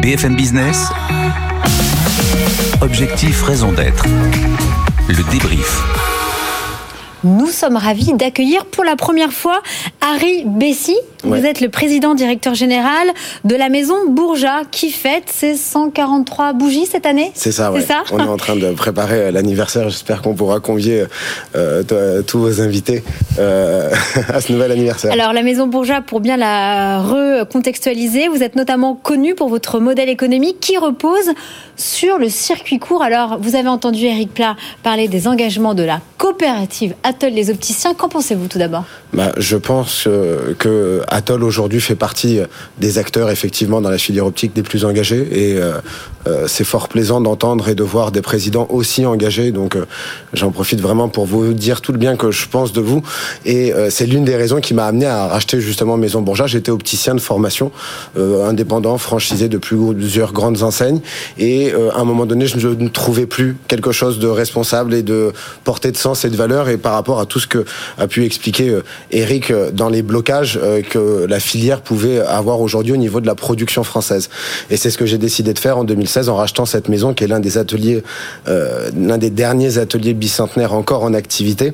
BFM 0.02 0.36
Business. 0.36 0.90
Objectif, 2.82 3.42
raison 3.42 3.72
d'être. 3.72 4.06
Le 5.08 5.32
débrief. 5.32 6.05
Nous 7.26 7.48
sommes 7.48 7.76
ravis 7.76 8.14
d'accueillir 8.14 8.66
pour 8.66 8.84
la 8.84 8.96
première 8.96 9.34
fois 9.34 9.64
Harry 10.00 10.44
Bessy. 10.46 10.96
Vous 11.24 11.34
êtes 11.34 11.60
le 11.60 11.70
président 11.70 12.14
directeur 12.14 12.54
général 12.54 13.08
de 13.46 13.56
la 13.56 13.70
maison 13.70 13.96
Bourja 14.08 14.62
qui 14.70 14.92
fête 14.92 15.24
ses 15.28 15.56
143 15.56 16.54
bougies 16.54 16.86
cette 16.86 17.08
année. 17.08 17.32
C'est 17.34 17.52
ça, 17.52 17.72
ouais. 17.72 17.82
ça 17.82 18.04
On 18.12 18.20
est 18.20 18.22
en 18.22 18.38
train 18.38 18.56
de 18.56 18.72
préparer 18.74 19.16
euh, 19.16 19.32
l'anniversaire. 19.32 19.90
J'espère 19.90 20.22
qu'on 20.22 20.36
pourra 20.36 20.60
convier 20.60 21.06
euh, 21.56 22.22
tous 22.22 22.38
vos 22.38 22.62
invités 22.62 23.04
euh, 23.40 23.90
à 24.28 24.40
ce 24.40 24.52
nouvel 24.54 24.72
anniversaire. 24.72 25.12
Alors 25.12 25.34
la 25.34 25.42
maison 25.42 25.66
Bourja, 25.66 26.02
pour 26.02 26.20
bien 26.20 26.38
la 26.38 27.02
recontextualiser, 27.02 28.28
vous 28.28 28.44
êtes 28.44 28.56
notamment 28.56 28.94
connu 28.94 29.34
pour 29.34 29.50
votre 29.50 29.80
modèle 29.80 30.10
économique 30.10 30.60
qui 30.60 30.78
repose 30.78 31.32
sur 31.76 32.20
le 32.20 32.30
circuit 32.30 32.78
court. 32.78 33.02
Alors 33.02 33.40
vous 33.42 33.56
avez 33.56 33.70
entendu 33.70 34.06
Eric 34.06 34.32
Plat 34.32 34.56
parler 34.84 35.08
des 35.08 35.28
engagements 35.28 35.74
de 35.74 35.84
la 35.84 36.02
coopérative 36.20 36.94
Atoll 37.16 37.32
les 37.32 37.50
opticiens. 37.50 37.94
Qu'en 37.94 38.10
pensez-vous 38.10 38.48
tout 38.48 38.60
d'abord? 38.60 38.84
Bah, 39.14 39.32
Je 39.38 39.56
pense 39.56 40.04
euh, 40.06 40.54
que 40.60 41.02
Atoll 41.08 41.46
aujourd'hui 41.46 41.80
fait 41.80 41.96
partie 41.96 42.40
euh, 42.40 42.46
des 42.78 42.98
acteurs 42.98 43.30
effectivement 43.30 43.80
dans 43.80 43.90
la 43.90 43.98
filière 43.98 44.26
optique 44.26 44.54
des 44.54 44.64
plus 44.64 44.84
engagés 44.84 45.26
et 45.32 45.58
euh, 45.58 45.80
c'est 46.48 46.66
fort 46.66 46.90
plaisant 46.90 47.22
d'entendre 47.22 47.70
et 47.70 47.76
de 47.76 47.84
voir 47.84 48.12
des 48.12 48.22
présidents 48.22 48.68
aussi 48.70 49.06
engagés. 49.06 49.52
Donc 49.52 49.78
j'en 50.34 50.52
profite 50.52 50.82
vraiment 50.82 51.08
pour 51.08 51.26
vous 51.26 51.54
dire 51.54 51.80
tout 51.80 51.94
le 51.94 52.00
bien 52.00 52.18
que 52.18 52.32
je 52.32 52.50
pense 52.50 52.74
de 52.74 52.82
vous 52.82 53.04
et 53.46 53.72
c'est 53.92 54.08
l'une 54.08 54.26
des 54.26 54.36
raisons 54.36 54.60
qui 54.60 54.74
m'a 54.74 54.86
amené 54.88 55.06
à 55.06 55.28
racheter 55.28 55.62
justement 55.62 55.98
Maison 55.98 56.22
Bourgeat. 56.22 56.48
J'étais 56.48 56.72
opticien 56.72 57.14
de 57.14 57.22
formation, 57.22 57.72
indépendant, 58.18 58.98
franchisé 58.98 59.50
de 59.50 59.60
plusieurs 59.60 60.34
grandes 60.34 60.64
enseignes 60.64 61.00
et 61.38 61.72
à 61.74 62.00
un 62.00 62.06
moment 62.06 62.26
donné 62.26 62.48
je 62.48 62.70
ne 62.70 62.88
trouvais 62.88 63.28
plus 63.28 63.56
quelque 63.68 63.92
chose 63.92 64.18
de 64.18 64.28
responsable 64.28 64.96
et 64.96 65.04
de 65.04 65.32
portée 65.64 65.92
de 65.92 65.98
sens 65.98 66.26
et 66.26 66.32
de 66.32 66.36
valeur 66.36 66.70
et 66.70 66.78
par 66.78 66.95
rapport 66.96 67.20
à 67.20 67.26
tout 67.26 67.40
ce 67.40 67.48
que 67.48 67.66
a 67.98 68.08
pu 68.08 68.26
expliquer 68.26 68.70
euh, 68.70 68.84
Eric 69.12 69.52
euh, 69.52 69.72
dans 69.72 69.90
les 69.90 70.02
blocages 70.02 70.60
euh, 70.62 70.82
que 70.82 71.26
la 71.28 71.40
filière 71.40 71.82
pouvait 71.82 72.20
avoir 72.20 72.62
aujourd'hui 72.62 72.94
au 72.94 72.98
niveau 72.98 73.22
de 73.22 73.28
la 73.28 73.36
production 73.36 73.84
française. 73.84 74.30
Et 74.70 74.78
c'est 74.78 74.90
ce 74.90 74.98
que 74.98 75.06
j'ai 75.06 75.18
décidé 75.18 75.54
de 75.54 75.60
faire 75.60 75.78
en 75.78 75.84
2016 75.84 76.30
en 76.30 76.36
rachetant 76.36 76.66
cette 76.66 76.90
maison 76.90 77.14
qui 77.14 77.24
est 77.24 77.28
l'un 77.28 77.40
des 77.40 77.58
ateliers, 77.58 78.04
l'un 78.48 79.18
des 79.18 79.30
derniers 79.30 79.78
ateliers 79.78 80.14
bicentenaires 80.14 80.74
encore 80.74 81.04
en 81.04 81.14
activité 81.14 81.74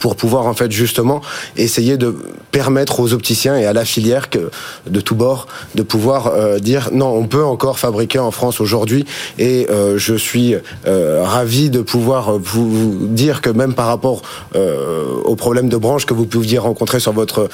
pour 0.00 0.16
pouvoir 0.16 0.46
en 0.46 0.54
fait 0.54 0.72
justement 0.72 1.20
essayer 1.56 1.96
de 1.96 2.14
permettre 2.50 3.00
aux 3.00 3.12
opticiens 3.12 3.56
et 3.56 3.66
à 3.66 3.72
la 3.72 3.84
filière 3.84 4.30
que, 4.30 4.50
de 4.86 5.00
tous 5.00 5.14
bords 5.14 5.46
de 5.74 5.82
pouvoir 5.82 6.28
euh, 6.28 6.58
dire 6.58 6.90
non 6.92 7.08
on 7.08 7.26
peut 7.26 7.44
encore 7.44 7.78
fabriquer 7.78 8.18
en 8.18 8.30
France 8.30 8.60
aujourd'hui 8.60 9.04
et 9.38 9.66
euh, 9.70 9.98
je 9.98 10.14
suis 10.14 10.54
euh, 10.86 11.22
ravi 11.24 11.70
de 11.70 11.80
pouvoir 11.80 12.38
vous, 12.38 13.08
dire 13.08 13.40
que 13.40 13.50
même 13.50 13.74
par 13.74 13.86
rapport 13.86 14.22
aux 15.24 15.36
problèmes 15.36 15.68
de 15.68 15.76
branche 15.76 16.06
que 16.06 16.14
vous 16.14 16.26
pouviez 16.26 16.58
rencontrer 16.58 17.00
sur 17.00 17.12
votre 17.12 17.48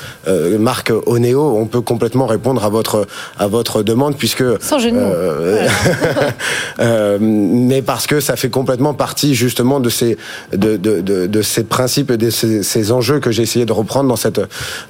marque 0.58 0.92
Oneo 1.06 1.56
on 1.56 1.66
peut 1.66 1.80
complètement 1.80 2.26
répondre 2.26 2.64
à 2.64 2.68
votre 2.68 3.06
à 3.38 3.46
votre 3.46 3.82
demande 3.82 4.16
puisque 4.16 4.44
sans 4.60 4.78
jeu 4.78 4.92
mais 7.20 7.82
parce 7.82 8.06
que 8.06 8.20
ça 8.20 8.36
fait 8.36 8.50
complètement 8.50 8.94
partie 8.94 9.34
justement 9.34 9.80
de 9.80 9.88
ces 9.88 10.16
de, 10.52 10.76
de, 10.76 11.00
de, 11.00 11.26
de 11.26 11.42
ces 11.42 11.64
principes 11.64 12.10
et 12.10 12.16
ces, 12.30 12.92
enjeux 12.92 13.20
que 13.20 13.30
j'ai 13.30 13.42
essayé 13.42 13.64
de 13.64 13.72
reprendre 13.72 14.08
dans 14.08 14.16
cette, 14.16 14.40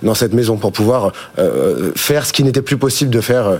dans 0.02 0.14
cette 0.14 0.32
maison 0.32 0.56
pour 0.56 0.72
pouvoir 0.72 1.12
euh, 1.38 1.92
faire 1.96 2.26
ce 2.26 2.32
qui 2.32 2.44
n'était 2.44 2.62
plus 2.62 2.76
possible 2.76 3.10
de 3.10 3.20
faire 3.20 3.46
euh, 3.46 3.58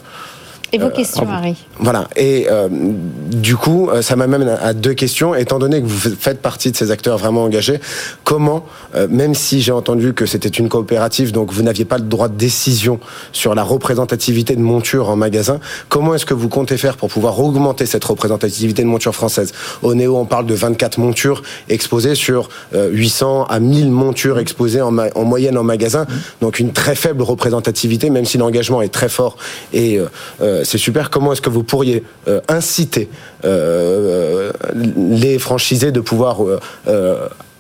et 0.73 0.79
vos 0.79 0.87
euh, 0.87 0.91
questions, 0.91 1.29
Harry 1.29 1.57
Voilà. 1.79 2.09
Et 2.17 2.47
euh, 2.51 2.69
du 2.71 3.57
coup, 3.57 3.91
euh, 3.91 4.01
ça 4.01 4.17
m'amène 4.17 4.49
à 4.49 4.73
deux 4.73 4.95
questions. 4.95 5.35
Étant 5.35 5.59
donné 5.59 5.83
que 5.83 5.87
vous 5.87 6.11
faites 6.19 6.41
partie 6.41 6.71
de 6.71 6.77
ces 6.77 6.91
acteurs 6.91 7.19
vraiment 7.19 7.45
engagés, 7.45 7.79
comment, 8.25 8.65
même 9.11 9.35
si 9.35 9.61
j'ai 9.61 9.73
entendu 9.73 10.15
que 10.15 10.27
c'était 10.27 10.49
une 10.49 10.69
coopérative, 10.69 11.33
donc 11.33 11.53
vous 11.53 11.63
n'aviez 11.63 11.85
pas 11.85 11.99
le 11.99 12.05
droit 12.05 12.29
de 12.29 12.37
décision 12.37 13.01
sur 13.33 13.55
la 13.55 13.63
représentativité 13.63 14.57
de 14.57 14.61
montures 14.61 15.11
en 15.11 15.17
magasin, 15.17 15.61
comment 15.89 16.15
est-ce 16.15 16.27
que 16.27 16.35
vous 16.35 16.49
comptez 16.49 16.77
faire 16.77 16.97
pour 16.97 17.09
pouvoir 17.09 17.39
augmenter 17.41 17.87
cette 17.87 18.05
représentativité 18.05 18.83
de 18.83 18.89
montures 18.89 19.15
françaises 19.15 19.53
Au 19.83 19.95
Néo, 19.95 20.17
on 20.17 20.25
parle 20.25 20.47
de 20.47 20.55
24 20.55 20.99
montures 20.99 21.43
exposées 21.69 22.15
sur 22.15 22.49
800 22.75 23.45
à 23.45 23.61
1000 23.61 23.91
montures 23.91 24.39
exposées 24.39 24.81
en, 24.81 24.97
en 24.97 25.25
moyenne 25.25 25.59
en 25.59 25.65
magasin, 25.65 26.07
donc 26.41 26.59
une 26.59 26.73
très 26.73 26.95
faible 26.95 27.23
représentativité, 27.23 28.11
même 28.11 28.25
si 28.25 28.39
l'engagement 28.39 28.83
est 28.83 28.93
très 28.93 29.09
fort 29.09 29.37
et 29.73 30.01
euh, 30.41 30.62
c'est 30.65 30.79
super. 30.79 31.11
Comment 31.11 31.33
est-ce 31.33 31.41
que 31.41 31.51
vous 31.51 31.63
pourriez 31.63 32.05
euh, 32.29 32.41
inciter 32.49 33.09
euh, 33.45 34.53
les 34.75 35.39
franchisés 35.39 35.93
de 35.93 36.01
pouvoir 36.01 36.39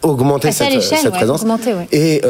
augmenter 0.03 0.53
cette, 0.53 1.11
présence 1.11 1.45
Et 1.93 2.23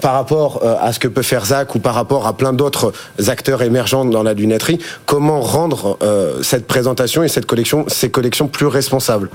par 0.00 0.14
rapport 0.14 0.62
à 0.80 0.92
ce 0.92 0.98
que 0.98 1.08
peut 1.08 1.22
faire 1.22 1.44
Zach 1.46 1.74
ou 1.74 1.78
par 1.78 1.94
rapport 1.94 2.26
à 2.26 2.36
plein 2.36 2.52
d'autres 2.52 2.92
acteurs 3.28 3.62
émergents 3.62 4.04
dans 4.04 4.22
la 4.22 4.34
lunetterie, 4.34 4.78
comment 5.04 5.40
rendre 5.40 5.98
cette 6.42 6.66
présentation 6.66 7.22
et 7.22 7.28
cette 7.28 7.46
collection, 7.46 7.84
ces 7.88 8.10
collections 8.10 8.48
plus 8.48 8.66
responsables? 8.66 9.30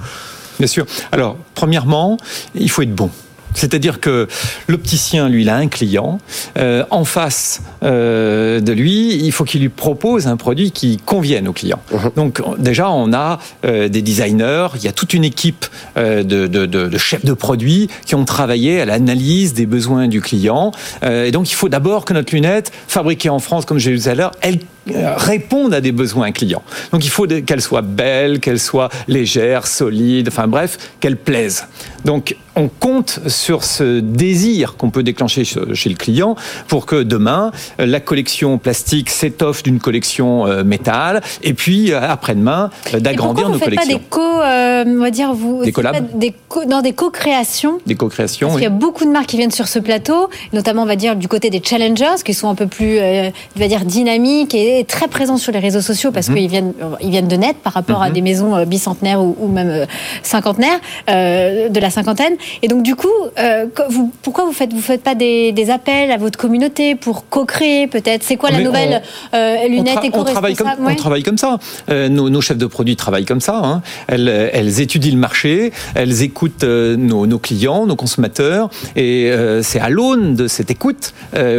Bien 0.59 0.67
sûr. 0.67 0.85
Alors, 1.11 1.37
premièrement, 1.55 2.17
il 2.53 2.69
faut 2.69 2.83
être 2.83 2.93
bon. 2.93 3.09
C'est-à-dire 3.53 3.99
que 3.99 4.27
l'opticien, 4.67 5.29
lui, 5.29 5.43
il 5.43 5.49
a 5.49 5.55
un 5.55 5.67
client. 5.67 6.19
Euh, 6.57 6.83
en 6.89 7.05
face 7.05 7.61
euh, 7.83 8.59
de 8.59 8.71
lui, 8.71 9.15
il 9.15 9.31
faut 9.31 9.43
qu'il 9.43 9.61
lui 9.61 9.69
propose 9.69 10.27
un 10.27 10.37
produit 10.37 10.71
qui 10.71 10.97
convienne 10.97 11.47
au 11.47 11.53
client. 11.53 11.79
Mhm. 11.91 12.11
Donc 12.15 12.41
déjà, 12.59 12.89
on 12.89 13.13
a 13.13 13.39
euh, 13.65 13.87
des 13.87 14.01
designers, 14.01 14.67
il 14.75 14.83
y 14.83 14.87
a 14.87 14.91
toute 14.91 15.13
une 15.13 15.23
équipe 15.23 15.65
de, 15.95 16.23
de, 16.23 16.47
de, 16.47 16.65
de, 16.65 16.97
chefs 16.97 17.25
de 17.25 17.33
produits 17.33 17.89
qui 18.05 18.15
ont 18.15 18.25
travaillé 18.25 18.81
à 18.81 18.85
l'analyse 18.85 19.53
des 19.53 19.65
besoins 19.65 20.07
du 20.07 20.21
client. 20.21 20.71
et 21.03 21.31
donc, 21.31 21.51
il 21.51 21.55
faut 21.55 21.69
d'abord 21.69 22.05
que 22.05 22.13
notre 22.13 22.33
lunette, 22.33 22.71
fabriquée 22.87 23.29
en 23.29 23.39
France, 23.39 23.65
comme 23.65 23.77
j'ai 23.77 23.95
dit 23.95 24.03
tout 24.03 24.09
à 24.09 24.15
l'heure, 24.15 24.31
elle 24.41 24.59
réponde 24.87 25.73
à 25.73 25.81
des 25.81 25.91
besoins 25.91 26.31
clients. 26.31 26.63
Donc 26.91 27.05
il 27.05 27.09
faut 27.09 27.27
qu'elle 27.27 27.61
soit 27.61 27.81
belle, 27.81 28.39
qu'elle 28.39 28.59
soit 28.59 28.89
légère, 29.07 29.67
solide, 29.67 30.27
enfin 30.29 30.47
bref, 30.47 30.77
qu'elle 30.99 31.17
plaise. 31.17 31.65
Donc 32.05 32.35
on 32.55 32.67
compte 32.67 33.19
sur 33.27 33.63
ce 33.63 33.99
désir 33.99 34.75
qu'on 34.77 34.89
peut 34.89 35.03
déclencher 35.03 35.43
chez 35.45 35.89
le 35.89 35.95
client 35.95 36.35
pour 36.67 36.85
que 36.85 37.03
demain, 37.03 37.51
la 37.79 37.99
collection 37.99 38.57
plastique 38.57 39.09
s'étoffe 39.09 39.63
d'une 39.63 39.79
collection 39.79 40.45
euh, 40.47 40.63
métal 40.63 41.21
et 41.43 41.53
puis 41.53 41.91
euh, 41.91 42.01
après-demain, 42.01 42.69
euh, 42.93 42.99
d'agrandir 42.99 43.49
nos 43.49 43.59
collections. 43.59 43.87
Pas 43.87 43.93
des 43.93 44.01
co, 44.09 44.21
on 44.21 45.01
va 45.01 45.11
dire, 45.11 45.33
vous, 45.33 45.63
des 45.63 45.71
collabs 45.71 46.17
des 46.17 46.33
Dans 46.67 46.81
des 46.81 46.93
co-créations 46.93 47.79
Des 47.85 47.95
co-créations, 47.95 48.47
Parce 48.47 48.59
qu'il 48.59 48.69
y 48.69 48.73
a 48.73 48.75
beaucoup 48.75 49.05
de 49.05 49.11
marques 49.11 49.27
qui 49.27 49.37
viennent 49.37 49.51
sur 49.51 49.67
ce 49.67 49.79
plateau, 49.79 50.29
notamment, 50.53 50.83
on 50.83 50.87
va 50.87 50.95
dire, 50.95 51.15
du 51.15 51.27
côté 51.27 51.49
des 51.49 51.61
challengers, 51.63 52.21
qui 52.25 52.33
sont 52.33 52.49
un 52.49 52.55
peu 52.55 52.67
plus, 52.67 52.99
on 52.99 53.59
va 53.59 53.67
dire, 53.67 53.85
dynamiques 53.85 54.53
et 54.55 54.70
très 54.87 55.07
présents 55.07 55.37
sur 55.37 55.51
les 55.51 55.59
réseaux 55.59 55.81
sociaux 55.81 56.11
parce 56.11 56.29
mhm. 56.29 56.35
qu'ils 56.35 56.47
viennent, 56.49 56.73
ils 57.01 57.09
viennent 57.09 57.27
de 57.27 57.35
net 57.35 57.57
par 57.57 57.73
rapport 57.73 58.01
à 58.01 58.07
mhm. 58.07 58.13
des 58.13 58.21
maisons 58.21 58.65
bicentenaires 58.65 59.21
ou, 59.21 59.47
même 59.47 59.85
cinquantenaires, 60.23 60.79
de 61.07 61.79
la 61.79 61.89
cinquantaine. 61.89 62.35
Et 62.61 62.67
donc, 62.67 62.83
du 62.83 62.95
coup, 62.95 63.07
euh, 63.39 63.65
vous, 63.89 64.11
pourquoi 64.21 64.45
vous 64.45 64.51
faites, 64.51 64.73
vous 64.73 64.81
faites 64.81 65.03
pas 65.03 65.15
des, 65.15 65.53
appels 65.69 66.11
à 66.11 66.17
votre 66.17 66.37
communauté 66.37 66.95
pour 66.95 67.29
co-créer 67.29 67.87
peut-être? 67.87 68.23
C'est 68.23 68.35
quoi 68.35 68.51
la 68.51 68.61
nouvelle 68.61 69.01
euh, 69.33 69.67
lunette 69.67 69.99
on, 70.13 70.23
travaille 70.23 70.55
comme, 70.55 70.69
on 70.79 70.95
travaille 70.95 71.23
comme 71.23 71.37
ça. 71.37 71.59
Euh, 71.89 72.09
nos, 72.09 72.41
chefs 72.41 72.57
de 72.57 72.65
produits 72.65 72.95
travaillent 72.95 73.25
comme 73.25 73.41
ça. 73.41 73.61
Hein. 73.63 73.81
Elles, 74.07 74.81
étudient 74.81 75.11
le 75.11 75.17
marché, 75.17 75.71
elles 75.95 76.21
écoutent 76.23 76.63
nos, 76.63 77.39
clients, 77.39 77.85
nos 77.85 77.95
consommateurs, 77.95 78.69
et 78.95 79.31
c'est 79.61 79.79
à 79.79 79.89
l'aune 79.89 80.35
de 80.35 80.47
cette 80.47 80.71
écoute 80.71 81.13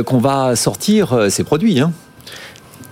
qu'on 0.07 0.19
va 0.19 0.57
sortir 0.57 1.27
ces 1.31 1.45
produits. 1.45 1.81
Hein. 1.81 1.93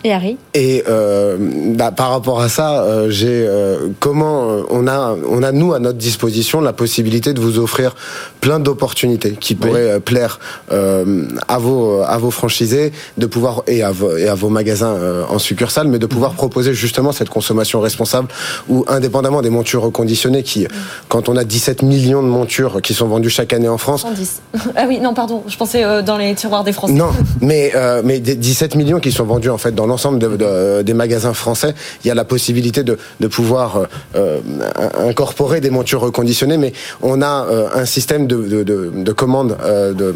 Et 0.03 0.13
Harry 0.13 0.39
Et 0.55 0.83
euh, 0.89 1.37
bah, 1.75 1.91
par 1.91 2.11
rapport 2.11 2.41
à 2.41 2.49
ça, 2.49 2.83
euh, 2.83 3.11
j'ai 3.11 3.47
euh, 3.47 3.89
comment 3.99 4.51
euh, 4.51 4.63
on 4.71 4.87
a 4.87 5.15
on 5.29 5.43
a 5.43 5.53
nous 5.53 5.75
à 5.75 5.79
notre 5.79 5.99
disposition 5.99 6.63
la 6.63 6.73
possibilité 6.73 7.35
de 7.35 7.41
vous 7.41 7.59
offrir 7.59 7.95
plein 8.41 8.61
d'opportunités 8.61 9.33
qui 9.33 9.55
pourraient 9.55 9.91
euh, 9.91 10.01
plaire 10.01 10.41
à 10.71 11.59
vos 11.59 12.01
à 12.01 12.17
vos 12.17 12.31
franchisés, 12.31 12.93
de 13.19 13.27
pouvoir 13.27 13.63
et 13.67 13.83
à 13.83 13.91
vos, 13.91 14.17
et 14.17 14.29
à 14.29 14.35
vos 14.35 14.49
magasins 14.49 14.97
en 15.29 15.39
succursale, 15.39 15.89
mais 15.89 15.99
de 15.99 16.07
pouvoir 16.07 16.31
mhm. 16.31 16.37
proposer 16.37 16.75
justement 16.75 17.13
cette 17.13 17.29
consommation 17.29 17.81
responsable 17.81 18.29
ou 18.69 18.85
indépendamment 18.89 19.43
des 19.43 19.51
montures 19.51 19.83
reconditionnées 19.83 20.43
qui, 20.43 20.67
quand 21.09 21.29
on 21.29 21.37
a 21.37 21.45
17 21.45 21.83
millions 21.83 22.23
de 22.23 22.29
montures 22.29 22.81
qui 22.81 22.95
sont 22.95 23.07
vendues 23.07 23.31
chaque 23.31 23.53
année 23.53 23.69
en 23.69 23.79
France. 23.79 24.03
110. 24.03 24.41
Ah 24.77 24.85
oui, 24.87 25.01
non, 25.01 25.15
pardon, 25.15 25.43
je 25.47 25.57
pensais 25.57 26.03
dans 26.03 26.17
les 26.17 26.35
tiroirs 26.35 26.65
des 26.65 26.73
Français. 26.73 26.93
Non, 26.93 27.11
mais 27.41 27.73
mais 28.05 28.21
17 28.21 28.77
millions 28.77 29.01
qui 29.01 29.13
sont 29.13 29.25
vendus 29.25 29.51
en 29.51 29.59
fait 29.59 29.75
dans 29.75 29.90
l'ensemble 29.91 30.19
des 30.85 30.95
magasins 30.95 31.35
français, 31.35 31.75
il 32.05 32.09
y 32.09 32.11
a 32.11 32.15
la 32.15 32.25
possibilité 32.25 32.83
de, 32.83 32.99
de 33.21 33.27
pouvoir 33.27 33.89
incorporer 34.99 35.61
des 35.61 35.71
montures 35.71 36.01
reconditionnées, 36.01 36.57
mais 36.57 36.73
on 37.03 37.23
a 37.23 37.47
un 37.75 37.85
système 37.85 38.27
de, 38.27 38.63
de, 38.63 38.91
de 38.95 39.13
commande, 39.13 39.57
de, 39.67 40.15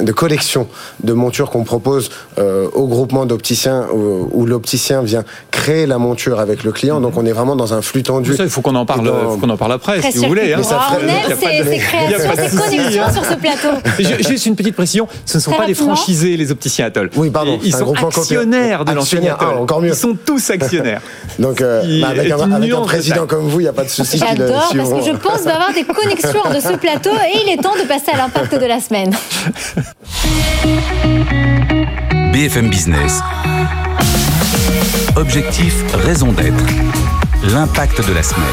de 0.00 0.12
collection 0.12 0.68
de 1.02 1.12
montures 1.12 1.50
qu'on 1.50 1.64
propose 1.64 2.10
au 2.38 2.86
groupement 2.86 3.26
d'opticiens 3.26 3.86
où, 3.92 4.46
l'opticien 4.46 5.02
vient 5.02 5.24
créer 5.50 5.86
la 5.86 5.98
monture 5.98 6.38
avec 6.38 6.62
le 6.62 6.72
client. 6.72 7.00
Donc 7.00 7.16
on 7.16 7.26
est 7.26 7.32
vraiment 7.32 7.56
dans 7.56 7.74
un 7.74 7.82
flux 7.82 8.02
tendu. 8.02 8.34
il 8.38 8.48
faut 8.48 8.60
qu'on 8.60 8.74
en 8.74 8.86
parle, 8.86 9.06
faut 9.06 9.38
qu'on 9.38 9.50
en 9.50 9.56
parle 9.56 9.72
après, 9.72 10.00
si 10.02 10.18
vous 10.18 10.28
voulez. 10.28 10.52
Hein. 10.52 10.60
on 10.62 11.08
aime 11.08 11.36
ces, 11.38 11.78
créations, 11.78 12.30
ces 12.36 12.56
connexions 12.56 13.12
sur 13.12 13.24
ce 13.24 13.34
plateau. 13.34 14.28
Juste 14.28 14.46
une 14.46 14.56
petite 14.56 14.76
précision, 14.76 15.08
ce 15.24 15.38
ne 15.38 15.42
sont 15.42 15.52
pas 15.52 15.66
les 15.66 15.74
franchisés, 15.74 16.36
les 16.36 16.50
opticiens 16.50 16.86
Atoll. 16.86 17.10
Oui, 17.16 17.30
pardon. 17.30 17.58
Ils 17.64 17.74
sont 17.74 17.94
actionnaires 17.94 18.84
de 18.84 18.92
l'enseigne 18.92 19.05
Ah, 19.38 19.56
encore 19.56 19.80
mieux. 19.80 19.88
Ils 19.88 19.94
sont 19.94 20.14
tous 20.14 20.50
actionnaires. 20.50 21.00
Donc 21.38 21.60
euh, 21.60 22.00
bah, 22.00 22.08
avec, 22.08 22.30
un, 22.30 22.80
président 22.82 23.26
comme 23.26 23.48
vous, 23.48 23.60
il 23.60 23.64
n'y 23.64 23.68
a 23.68 23.72
pas 23.72 23.84
de 23.84 23.88
souci. 23.88 24.18
J'adore 24.18 24.72
parce 24.76 24.90
que 24.90 25.02
je 25.02 25.16
pense 25.16 25.46
avoir 25.46 25.72
des 25.72 25.84
connexions 25.84 26.50
de 26.54 26.60
ce 26.60 26.76
plateau 26.76 27.10
et 27.10 27.40
il 27.44 27.52
est 27.52 27.62
temps 27.62 27.76
de 27.76 27.86
passer 27.86 28.10
à 28.12 28.16
l'impact 28.16 28.54
de 28.54 28.66
la 28.66 28.80
semaine. 28.80 29.14
BFM 32.32 32.68
Business. 32.68 33.20
Objectif, 35.16 35.74
raison 35.94 36.32
d'être. 36.32 36.64
L'impact 37.52 38.06
de 38.06 38.12
la 38.12 38.22
semaine. 38.22 38.44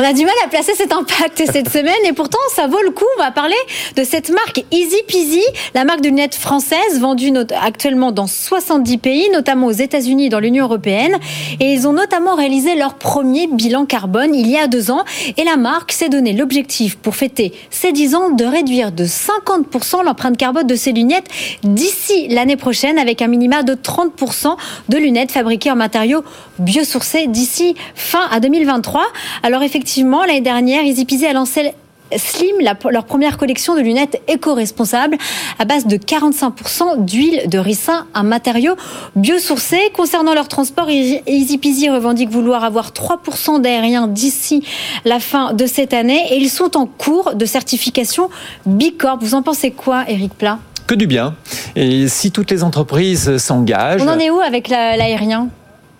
On 0.00 0.04
a 0.04 0.12
du 0.12 0.24
mal 0.24 0.34
à 0.44 0.48
placer 0.48 0.74
cet 0.76 0.92
impact 0.92 1.42
cette 1.50 1.68
semaine 1.72 1.92
et 2.04 2.12
pourtant 2.12 2.38
ça 2.54 2.68
vaut 2.68 2.80
le 2.84 2.92
coup. 2.92 3.04
On 3.16 3.20
va 3.20 3.32
parler 3.32 3.56
de 3.96 4.04
cette 4.04 4.30
marque 4.30 4.64
Easy 4.70 5.02
Peasy, 5.08 5.42
la 5.74 5.84
marque 5.84 6.02
de 6.02 6.08
lunettes 6.08 6.36
française 6.36 7.00
vendue 7.00 7.32
actuellement 7.60 8.12
dans 8.12 8.28
70 8.28 8.98
pays, 8.98 9.28
notamment 9.32 9.66
aux 9.66 9.72
États-Unis 9.72 10.26
et 10.26 10.28
dans 10.28 10.38
l'Union 10.38 10.66
européenne. 10.66 11.16
Et 11.58 11.72
ils 11.72 11.88
ont 11.88 11.92
notamment 11.92 12.36
réalisé 12.36 12.76
leur 12.76 12.94
premier 12.94 13.48
bilan 13.48 13.86
carbone 13.86 14.36
il 14.36 14.46
y 14.46 14.56
a 14.56 14.68
deux 14.68 14.92
ans. 14.92 15.02
Et 15.36 15.42
la 15.42 15.56
marque 15.56 15.90
s'est 15.90 16.08
donné 16.08 16.32
l'objectif 16.32 16.96
pour 16.96 17.16
fêter 17.16 17.52
ses 17.70 17.90
10 17.90 18.14
ans 18.14 18.30
de 18.30 18.44
réduire 18.44 18.92
de 18.92 19.04
50% 19.04 20.04
l'empreinte 20.04 20.36
carbone 20.36 20.68
de 20.68 20.76
ses 20.76 20.92
lunettes 20.92 21.26
d'ici 21.64 22.28
l'année 22.28 22.56
prochaine 22.56 23.00
avec 23.00 23.20
un 23.20 23.26
minima 23.26 23.64
de 23.64 23.74
30% 23.74 24.56
de 24.90 24.96
lunettes 24.96 25.32
fabriquées 25.32 25.72
en 25.72 25.76
matériaux 25.76 26.22
biosourcés 26.60 27.26
d'ici 27.26 27.74
fin 27.96 28.28
à 28.30 28.38
2023. 28.38 29.02
Alors 29.42 29.64
effectivement, 29.64 29.87
effectivement, 29.88 30.22
l'année 30.26 30.42
dernière, 30.42 30.84
Easy 30.84 31.24
a 31.24 31.32
lancé 31.32 31.72
Slim, 32.14 32.56
leur 32.90 33.04
première 33.06 33.38
collection 33.38 33.74
de 33.74 33.80
lunettes 33.80 34.20
éco-responsables 34.28 35.16
à 35.58 35.64
base 35.64 35.86
de 35.86 35.96
45% 35.96 37.06
d'huile 37.06 37.48
de 37.48 37.58
ricin, 37.58 38.06
un 38.12 38.22
matériau 38.22 38.74
biosourcé. 39.16 39.78
Concernant 39.94 40.34
leur 40.34 40.46
transport, 40.48 40.90
Easy 40.90 41.88
revendique 41.88 42.28
vouloir 42.28 42.64
avoir 42.64 42.90
3% 42.90 43.62
d'aérien 43.62 44.08
d'ici 44.08 44.62
la 45.06 45.20
fin 45.20 45.54
de 45.54 45.64
cette 45.64 45.94
année 45.94 46.34
et 46.34 46.36
ils 46.36 46.50
sont 46.50 46.76
en 46.76 46.84
cours 46.84 47.34
de 47.34 47.46
certification 47.46 48.28
Bicorp. 48.66 49.16
Vous 49.22 49.34
en 49.34 49.40
pensez 49.40 49.70
quoi, 49.70 50.04
Eric 50.06 50.34
Plat 50.34 50.58
Que 50.86 50.94
du 50.94 51.06
bien. 51.06 51.34
Et 51.76 52.08
si 52.08 52.30
toutes 52.30 52.50
les 52.50 52.62
entreprises 52.62 53.38
s'engagent... 53.38 54.02
On 54.02 54.08
en 54.08 54.18
est 54.18 54.28
où 54.28 54.40
avec 54.40 54.68
l'aérien? 54.68 55.48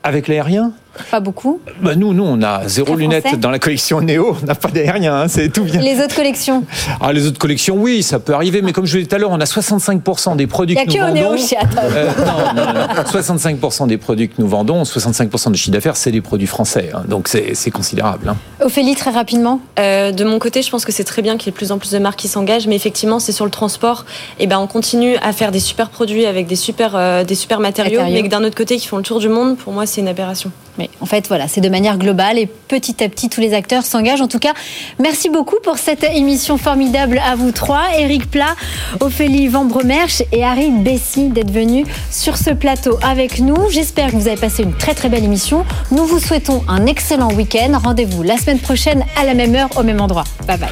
Avec 0.02 0.28
l'aérien? 0.28 0.72
Pas 1.10 1.20
beaucoup 1.20 1.60
bah 1.80 1.94
Nous, 1.94 2.12
nous, 2.12 2.24
on 2.24 2.42
a 2.42 2.66
zéro 2.68 2.94
lunette 2.94 3.38
dans 3.38 3.50
la 3.50 3.58
collection 3.58 4.00
Néo. 4.00 4.36
On 4.42 4.46
n'a 4.46 4.54
pas 4.54 4.68
d'aérien, 4.68 5.14
hein, 5.14 5.28
c'est 5.28 5.52
tout 5.52 5.64
bien. 5.64 5.80
Les 5.80 6.00
autres 6.00 6.14
collections 6.14 6.64
ah, 7.00 7.12
Les 7.12 7.26
autres 7.26 7.38
collections, 7.38 7.76
oui, 7.76 8.02
ça 8.02 8.18
peut 8.18 8.34
arriver. 8.34 8.62
Mais 8.62 8.72
comme 8.72 8.86
je 8.86 8.96
l'ai 8.96 9.02
dit 9.02 9.08
tout 9.08 9.16
à 9.16 9.18
l'heure, 9.18 9.30
on 9.30 9.40
a 9.40 9.44
65% 9.44 10.36
des 10.36 10.46
produits 10.46 10.76
que 10.76 10.86
nous 10.86 10.98
vendons. 10.98 11.14
Néo 11.14 11.36
chez 11.36 11.56
euh, 11.58 12.10
non, 12.18 12.62
non, 12.62 12.72
non, 12.72 13.02
65% 13.02 13.86
des 13.86 13.96
produits 13.96 14.28
que 14.28 14.34
nous 14.38 14.48
vendons, 14.48 14.82
65% 14.82 15.50
de 15.50 15.56
chiffre 15.56 15.70
d'affaires, 15.70 15.96
c'est 15.96 16.10
des 16.10 16.20
produits 16.20 16.46
français. 16.46 16.90
Hein. 16.94 17.02
donc 17.08 17.28
c'est 17.28 17.70
considérable. 17.70 18.30
Hein. 18.30 18.36
Ophélie, 18.60 18.94
très 18.94 19.10
rapidement. 19.10 19.60
Euh, 19.78 20.12
de 20.12 20.24
mon 20.24 20.38
côté, 20.38 20.62
je 20.62 20.70
pense 20.70 20.84
que 20.84 20.92
c'est 20.92 21.04
très 21.04 21.22
bien 21.22 21.36
qu'il 21.36 21.46
y 21.46 21.48
ait 21.50 21.52
de 21.52 21.56
plus 21.56 21.72
en 21.72 21.78
plus 21.78 21.92
de 21.92 21.98
marques 21.98 22.18
qui 22.18 22.28
s'engagent. 22.28 22.66
Mais 22.66 22.76
effectivement, 22.76 23.18
c'est 23.18 23.32
sur 23.32 23.44
le 23.44 23.50
transport. 23.50 24.04
Et 24.38 24.44
eh 24.44 24.46
ben, 24.46 24.58
on 24.58 24.66
continue 24.66 25.16
à 25.16 25.32
faire 25.32 25.52
des 25.52 25.60
super 25.60 25.90
produits 25.90 26.26
avec 26.26 26.46
des 26.46 26.56
super, 26.56 26.92
euh, 26.94 27.24
des 27.24 27.34
super 27.34 27.60
matériaux, 27.60 28.00
matériaux. 28.00 28.22
mais 28.22 28.28
d'un 28.28 28.44
autre 28.44 28.56
côté, 28.56 28.76
qui 28.76 28.86
font 28.86 28.96
le 28.96 29.02
tour 29.02 29.20
du 29.20 29.28
monde, 29.28 29.56
pour 29.56 29.72
moi, 29.72 29.86
c'est 29.86 30.00
une 30.00 30.08
aberration. 30.08 30.50
Mais 30.78 30.90
en 31.00 31.06
fait, 31.06 31.26
voilà, 31.28 31.48
c'est 31.48 31.60
de 31.60 31.68
manière 31.68 31.98
globale 31.98 32.38
et 32.38 32.46
petit 32.46 33.02
à 33.02 33.08
petit, 33.08 33.28
tous 33.28 33.40
les 33.40 33.52
acteurs 33.52 33.84
s'engagent. 33.84 34.20
En 34.20 34.28
tout 34.28 34.38
cas, 34.38 34.54
merci 34.98 35.28
beaucoup 35.28 35.56
pour 35.62 35.78
cette 35.78 36.04
émission 36.04 36.56
formidable 36.56 37.20
à 37.24 37.34
vous 37.34 37.52
trois. 37.52 37.84
Eric 37.98 38.30
Plat, 38.30 38.54
Ophélie 39.00 39.48
Vambremerche 39.48 40.22
et 40.32 40.44
Harry 40.44 40.70
Bessy 40.70 41.28
d'être 41.28 41.50
venus 41.50 41.86
sur 42.10 42.36
ce 42.36 42.50
plateau 42.50 42.98
avec 43.02 43.40
nous. 43.40 43.70
J'espère 43.70 44.10
que 44.10 44.16
vous 44.16 44.28
avez 44.28 44.36
passé 44.36 44.62
une 44.62 44.74
très 44.74 44.94
très 44.94 45.08
belle 45.08 45.24
émission. 45.24 45.64
Nous 45.90 46.06
vous 46.06 46.20
souhaitons 46.20 46.62
un 46.68 46.86
excellent 46.86 47.32
week-end. 47.32 47.78
Rendez-vous 47.82 48.22
la 48.22 48.36
semaine 48.36 48.60
prochaine 48.60 49.04
à 49.16 49.24
la 49.24 49.34
même 49.34 49.54
heure, 49.54 49.70
au 49.76 49.82
même 49.82 50.00
endroit. 50.00 50.24
Bye 50.46 50.58
bye. 50.58 50.68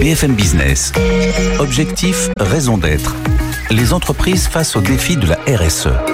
BFM 0.00 0.34
Business. 0.34 0.92
Objectif, 1.58 2.28
raison 2.38 2.78
d'être. 2.78 3.14
Les 3.70 3.92
entreprises 3.92 4.46
face 4.48 4.76
au 4.76 4.80
défi 4.80 5.16
de 5.16 5.26
la 5.26 5.38
RSE. 5.46 6.13